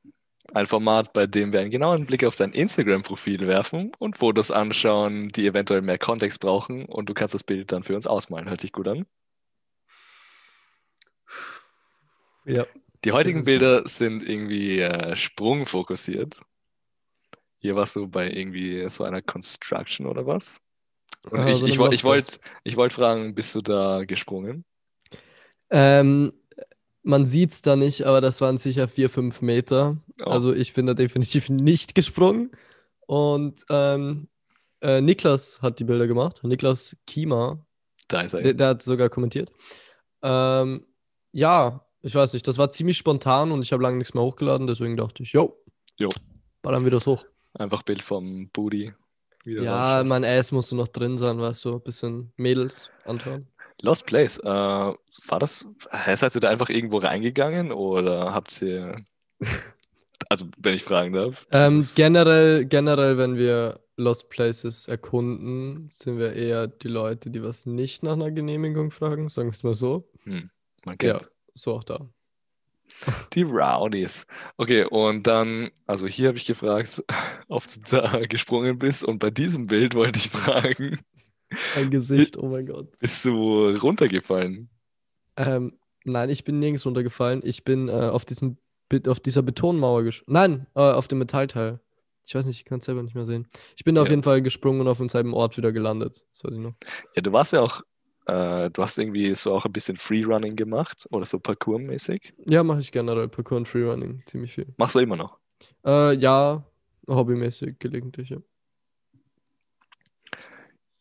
Ein 0.52 0.66
Format, 0.66 1.12
bei 1.14 1.26
dem 1.26 1.52
wir 1.52 1.60
einen 1.60 1.70
genauen 1.70 2.04
Blick 2.04 2.24
auf 2.24 2.36
dein 2.36 2.52
Instagram-Profil 2.52 3.46
werfen 3.46 3.92
und 3.98 4.18
Fotos 4.18 4.50
anschauen, 4.50 5.30
die 5.30 5.46
eventuell 5.46 5.80
mehr 5.80 5.98
Kontext 5.98 6.40
brauchen 6.40 6.84
und 6.84 7.08
du 7.08 7.14
kannst 7.14 7.34
das 7.34 7.44
Bild 7.44 7.72
dann 7.72 7.82
für 7.82 7.94
uns 7.94 8.06
ausmalen. 8.06 8.48
Hört 8.48 8.60
sich 8.60 8.72
gut 8.72 8.86
an. 8.88 9.06
Ja. 12.44 12.66
Die 13.04 13.12
heutigen. 13.12 13.44
Bilder 13.44 13.82
sind 13.86 14.22
irgendwie 14.22 14.80
äh, 14.80 15.14
sprungfokussiert. 15.14 16.40
Hier 17.58 17.76
warst 17.76 17.96
du 17.96 18.08
bei 18.08 18.30
irgendwie 18.30 18.88
so 18.88 19.04
einer 19.04 19.22
Construction 19.22 20.06
oder 20.06 20.26
was? 20.26 20.60
Und 21.30 21.38
Ah, 21.38 21.48
ich, 21.48 21.58
so 21.58 21.66
ich, 21.66 21.72
ich 21.74 21.78
Lost 21.78 22.04
wollte 22.04 22.38
ich 22.64 22.76
wollt 22.76 22.92
fragen, 22.92 23.34
bist 23.34 23.54
du 23.54 23.62
da 23.62 24.04
gesprungen? 24.04 24.64
Ähm, 25.70 26.32
man 27.02 27.26
sieht 27.26 27.50
es 27.50 27.62
da 27.62 27.76
nicht, 27.76 28.04
aber 28.04 28.20
das 28.20 28.40
waren 28.40 28.58
sicher 28.58 28.88
vier, 28.88 29.10
fünf 29.10 29.42
Meter. 29.42 29.98
Oh. 30.24 30.30
Also 30.30 30.52
ich 30.54 30.74
bin 30.74 30.86
da 30.86 30.94
definitiv 30.94 31.48
nicht 31.50 31.94
gesprungen. 31.94 32.50
Und 33.06 33.64
ähm, 33.68 34.28
äh, 34.80 35.00
Niklas 35.00 35.60
hat 35.62 35.78
die 35.78 35.84
Bilder 35.84 36.06
gemacht. 36.06 36.42
Niklas 36.42 36.96
Kiemer, 37.06 37.66
Da 38.08 38.22
ist 38.22 38.34
er. 38.34 38.42
der, 38.42 38.54
der 38.54 38.68
hat 38.68 38.82
sogar 38.82 39.08
kommentiert. 39.10 39.50
Ähm, 40.22 40.86
ja, 41.32 41.83
ich 42.04 42.14
weiß 42.14 42.32
nicht, 42.34 42.46
das 42.48 42.58
war 42.58 42.70
ziemlich 42.70 42.98
spontan 42.98 43.50
und 43.52 43.62
ich 43.62 43.72
habe 43.72 43.82
lange 43.82 43.98
nichts 43.98 44.14
mehr 44.14 44.22
hochgeladen, 44.24 44.66
deswegen 44.66 44.96
dachte 44.96 45.22
ich, 45.22 45.32
jo, 45.32 45.56
Jo. 45.98 46.08
ballern 46.62 46.84
wir 46.84 46.90
das 46.90 47.06
hoch. 47.06 47.24
Einfach 47.54 47.82
Bild 47.82 48.02
vom 48.02 48.48
Booty. 48.50 48.92
Ja, 49.44 50.00
rausschaust. 50.00 50.08
mein 50.08 50.24
Ass 50.24 50.52
musste 50.52 50.76
noch 50.76 50.88
drin 50.88 51.18
sein, 51.18 51.38
weißt 51.40 51.64
du, 51.66 51.74
ein 51.76 51.82
bisschen 51.82 52.32
Mädels 52.36 52.88
anschauen. 53.04 53.48
Lost 53.82 54.06
Place, 54.06 54.38
äh, 54.38 54.44
war 54.46 55.38
das, 55.38 55.68
seid 56.14 56.34
ihr 56.34 56.40
da 56.40 56.48
einfach 56.48 56.70
irgendwo 56.70 56.98
reingegangen 56.98 57.72
oder 57.72 58.32
habt 58.34 58.60
ihr, 58.62 59.04
also 60.28 60.46
wenn 60.58 60.74
ich 60.74 60.82
fragen 60.84 61.12
darf, 61.12 61.46
Ähm, 61.50 61.86
generell, 61.94 62.64
generell, 62.66 63.18
wenn 63.18 63.36
wir 63.36 63.80
Lost 63.96 64.30
Places 64.30 64.88
erkunden, 64.88 65.88
sind 65.90 66.18
wir 66.18 66.32
eher 66.32 66.66
die 66.66 66.88
Leute, 66.88 67.30
die 67.30 67.42
was 67.42 67.66
nicht 67.66 68.02
nach 68.02 68.14
einer 68.14 68.30
Genehmigung 68.30 68.90
fragen, 68.90 69.28
sagen 69.28 69.48
wir 69.48 69.52
es 69.52 69.62
mal 69.62 69.74
so. 69.74 70.08
hm, 70.24 70.50
man 70.84 70.96
Ja, 71.00 71.18
kennt 71.18 71.30
so 71.54 71.72
auch 71.74 71.84
da. 71.84 72.08
die 73.32 73.42
Rowdies. 73.42 74.26
Okay, 74.56 74.84
und 74.84 75.26
dann, 75.26 75.70
also 75.86 76.06
hier 76.06 76.28
habe 76.28 76.38
ich 76.38 76.44
gefragt, 76.44 77.02
ob 77.48 77.64
du 77.64 77.80
da 77.90 78.20
gesprungen 78.26 78.78
bist 78.78 79.04
und 79.04 79.18
bei 79.18 79.30
diesem 79.30 79.66
Bild 79.66 79.94
wollte 79.94 80.18
ich 80.18 80.28
fragen, 80.30 81.00
Ein 81.76 81.90
Gesicht, 81.90 82.36
oh 82.38 82.48
mein 82.48 82.66
Gott. 82.66 82.98
bist 82.98 83.24
du 83.24 83.68
runtergefallen? 83.76 84.68
Ähm, 85.36 85.78
nein, 86.04 86.28
ich 86.30 86.44
bin 86.44 86.58
nirgends 86.58 86.86
runtergefallen. 86.86 87.42
Ich 87.44 87.64
bin 87.64 87.88
äh, 87.88 87.92
auf 87.92 88.24
diesem 88.24 88.58
auf 89.08 89.18
dieser 89.18 89.42
Betonmauer 89.42 90.04
gesprungen. 90.04 90.32
Nein, 90.34 90.66
äh, 90.76 90.80
auf 90.80 91.08
dem 91.08 91.18
Metallteil. 91.18 91.80
Ich 92.26 92.34
weiß 92.34 92.46
nicht, 92.46 92.58
ich 92.58 92.64
kann 92.64 92.78
es 92.78 92.86
selber 92.86 93.02
nicht 93.02 93.14
mehr 93.16 93.24
sehen. 93.26 93.48
Ich 93.76 93.82
bin 93.84 93.96
da 93.96 94.02
auf 94.02 94.08
Ja. 94.08 94.12
jeden 94.12 94.22
Fall 94.22 94.40
gesprungen 94.40 94.80
und 94.82 94.88
auf 94.88 94.98
demselben 94.98 95.34
Ort 95.34 95.56
wieder 95.56 95.72
gelandet. 95.72 96.24
Das 96.32 96.44
weiß 96.44 96.52
ich 96.52 96.60
noch. 96.60 96.74
Ja, 97.16 97.22
du 97.22 97.32
warst 97.32 97.52
ja 97.52 97.60
auch, 97.60 97.82
äh, 98.26 98.70
du 98.70 98.82
hast 98.82 98.98
irgendwie 98.98 99.34
so 99.34 99.54
auch 99.54 99.66
ein 99.66 99.72
bisschen 99.72 99.96
Freerunning 99.96 100.56
gemacht 100.56 101.06
oder 101.10 101.26
so 101.26 101.38
Parkour-mäßig. 101.38 102.32
Ja, 102.48 102.62
mache 102.62 102.80
ich 102.80 102.90
generell. 102.90 103.28
Parkour 103.28 103.58
und 103.58 103.68
Freerunning. 103.68 104.22
Ziemlich 104.26 104.54
viel. 104.54 104.66
Machst 104.76 104.94
du 104.94 105.00
immer 105.00 105.16
noch? 105.16 105.38
Äh, 105.84 106.14
ja, 106.16 106.64
hobbymäßig 107.06 107.78
gelegentlich, 107.78 108.30
ja. 108.30 108.38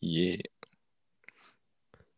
Yeah. 0.02 0.42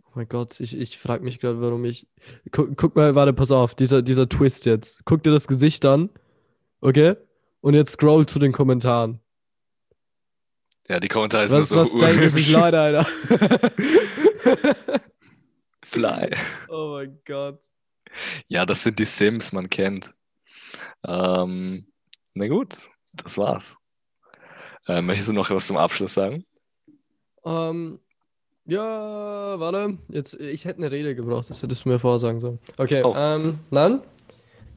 Oh 0.05 0.11
mein 0.15 0.27
Gott, 0.27 0.59
ich, 0.59 0.75
ich 0.75 0.97
frage 0.97 1.23
mich 1.23 1.39
gerade, 1.39 1.61
warum 1.61 1.85
ich. 1.85 2.07
Guck, 2.51 2.75
guck 2.77 2.95
mal, 2.95 3.13
warte, 3.13 3.33
pass 3.33 3.51
auf, 3.51 3.75
dieser, 3.75 4.01
dieser 4.01 4.27
Twist 4.27 4.65
jetzt. 4.65 5.05
Guck 5.05 5.21
dir 5.21 5.31
das 5.31 5.47
Gesicht 5.47 5.85
an. 5.85 6.09
Okay? 6.81 7.15
Und 7.61 7.75
jetzt 7.75 7.91
scroll 7.91 8.25
zu 8.25 8.39
den 8.39 8.51
Kommentaren. 8.51 9.19
Ja, 10.87 10.99
die 10.99 11.07
Kommentare 11.07 11.49
sind 11.49 11.61
Was, 11.61 11.69
so 11.69 11.77
was 11.77 11.93
denken 11.93 12.29
sich. 12.29 12.51
Leute, 12.51 12.79
Alter? 12.79 13.07
Fly. 15.83 16.35
oh 16.69 16.93
mein 16.95 17.19
Gott. 17.25 17.59
Ja, 18.47 18.65
das 18.65 18.83
sind 18.83 18.97
die 18.99 19.05
Sims, 19.05 19.51
man 19.53 19.69
kennt. 19.69 20.13
Ähm, 21.05 21.87
na 22.33 22.47
gut, 22.47 22.87
das 23.13 23.37
war's. 23.37 23.77
Äh, 24.87 25.01
möchtest 25.01 25.29
du 25.29 25.33
noch 25.33 25.49
was 25.49 25.67
zum 25.67 25.77
Abschluss 25.77 26.13
sagen? 26.13 26.45
Ähm, 27.45 27.99
ja, 28.65 29.59
warte. 29.59 29.97
Jetzt, 30.09 30.33
ich 30.35 30.65
hätte 30.65 30.79
eine 30.79 30.91
Rede 30.91 31.15
gebraucht, 31.15 31.49
das 31.49 31.61
hättest 31.61 31.85
du 31.85 31.89
mir 31.89 31.99
vorsagen 31.99 32.39
sollen. 32.39 32.59
Okay, 32.77 33.03
Oh. 33.03 33.13
ähm, 33.15 33.59
dann, 33.71 34.01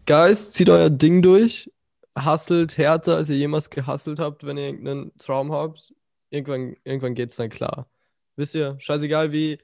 Guys, 0.07 0.51
zieht 0.51 0.69
euer 0.71 0.91
Ding 0.91 1.23
durch. 1.23 1.71
Hustelt 2.19 2.77
härter, 2.79 3.17
als 3.17 3.29
ihr 3.31 3.37
jemals 3.37 3.71
gehustelt 3.71 4.19
habt, 4.19 4.45
wenn 4.45 4.57
ihr 4.57 4.67
irgendeinen 4.67 5.17
Traum 5.19 5.53
habt. 5.53 5.95
Irgendwann, 6.31 6.75
irgendwann 6.85 7.15
geht's 7.15 7.37
dann 7.37 7.49
klar. 7.51 7.87
Wisst 8.39 8.55
ihr, 8.55 8.77
scheißegal 8.79 9.33
wie 9.33 9.59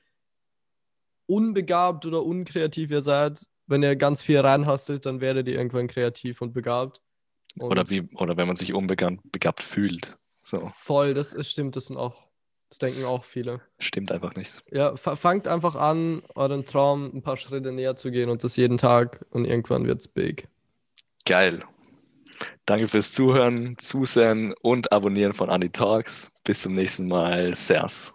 unbegabt 1.26 2.04
oder 2.06 2.22
unkreativ 2.24 2.90
ihr 2.90 3.00
seid, 3.00 3.46
wenn 3.66 3.82
ihr 3.82 3.96
ganz 3.96 4.20
viel 4.20 4.38
reinhustelt, 4.40 5.06
dann 5.06 5.20
werdet 5.20 5.48
ihr 5.48 5.54
irgendwann 5.54 5.86
kreativ 5.86 6.42
und 6.42 6.52
begabt. 6.52 7.00
Und 7.60 7.70
Oder 7.70 7.88
wie, 7.88 8.02
oder 8.16 8.36
wenn 8.36 8.46
man 8.48 8.56
sich 8.56 8.74
unbegabt 8.74 9.20
begabt 9.30 9.62
fühlt. 9.62 10.16
So, 10.42 10.70
Voll, 10.74 11.14
das 11.14 11.32
ist, 11.32 11.50
stimmt, 11.50 11.76
das 11.76 11.86
sind 11.86 11.96
auch, 11.96 12.26
das 12.68 12.78
denken 12.78 13.04
auch 13.06 13.24
viele. 13.24 13.60
stimmt 13.78 14.10
einfach 14.10 14.34
nicht. 14.34 14.60
Ja, 14.72 14.96
fa- 14.96 15.16
fangt 15.16 15.46
einfach 15.46 15.76
an, 15.76 16.22
euren 16.34 16.66
Traum 16.66 17.10
ein 17.14 17.22
paar 17.22 17.36
Schritte 17.36 17.70
näher 17.72 17.94
zu 17.96 18.10
gehen 18.10 18.28
und 18.28 18.42
das 18.44 18.56
jeden 18.56 18.76
Tag 18.76 19.24
und 19.30 19.44
irgendwann 19.46 19.86
wird's 19.86 20.08
big. 20.08 20.48
Geil. 21.24 21.64
Danke 22.66 22.88
fürs 22.88 23.12
Zuhören, 23.12 23.76
Zusehen 23.78 24.52
und 24.60 24.90
Abonnieren 24.92 25.32
von 25.32 25.48
Andy 25.48 25.70
Talks. 25.70 26.32
Bis 26.42 26.62
zum 26.62 26.74
nächsten 26.74 27.06
Mal. 27.06 27.54
Servus. 27.54 28.13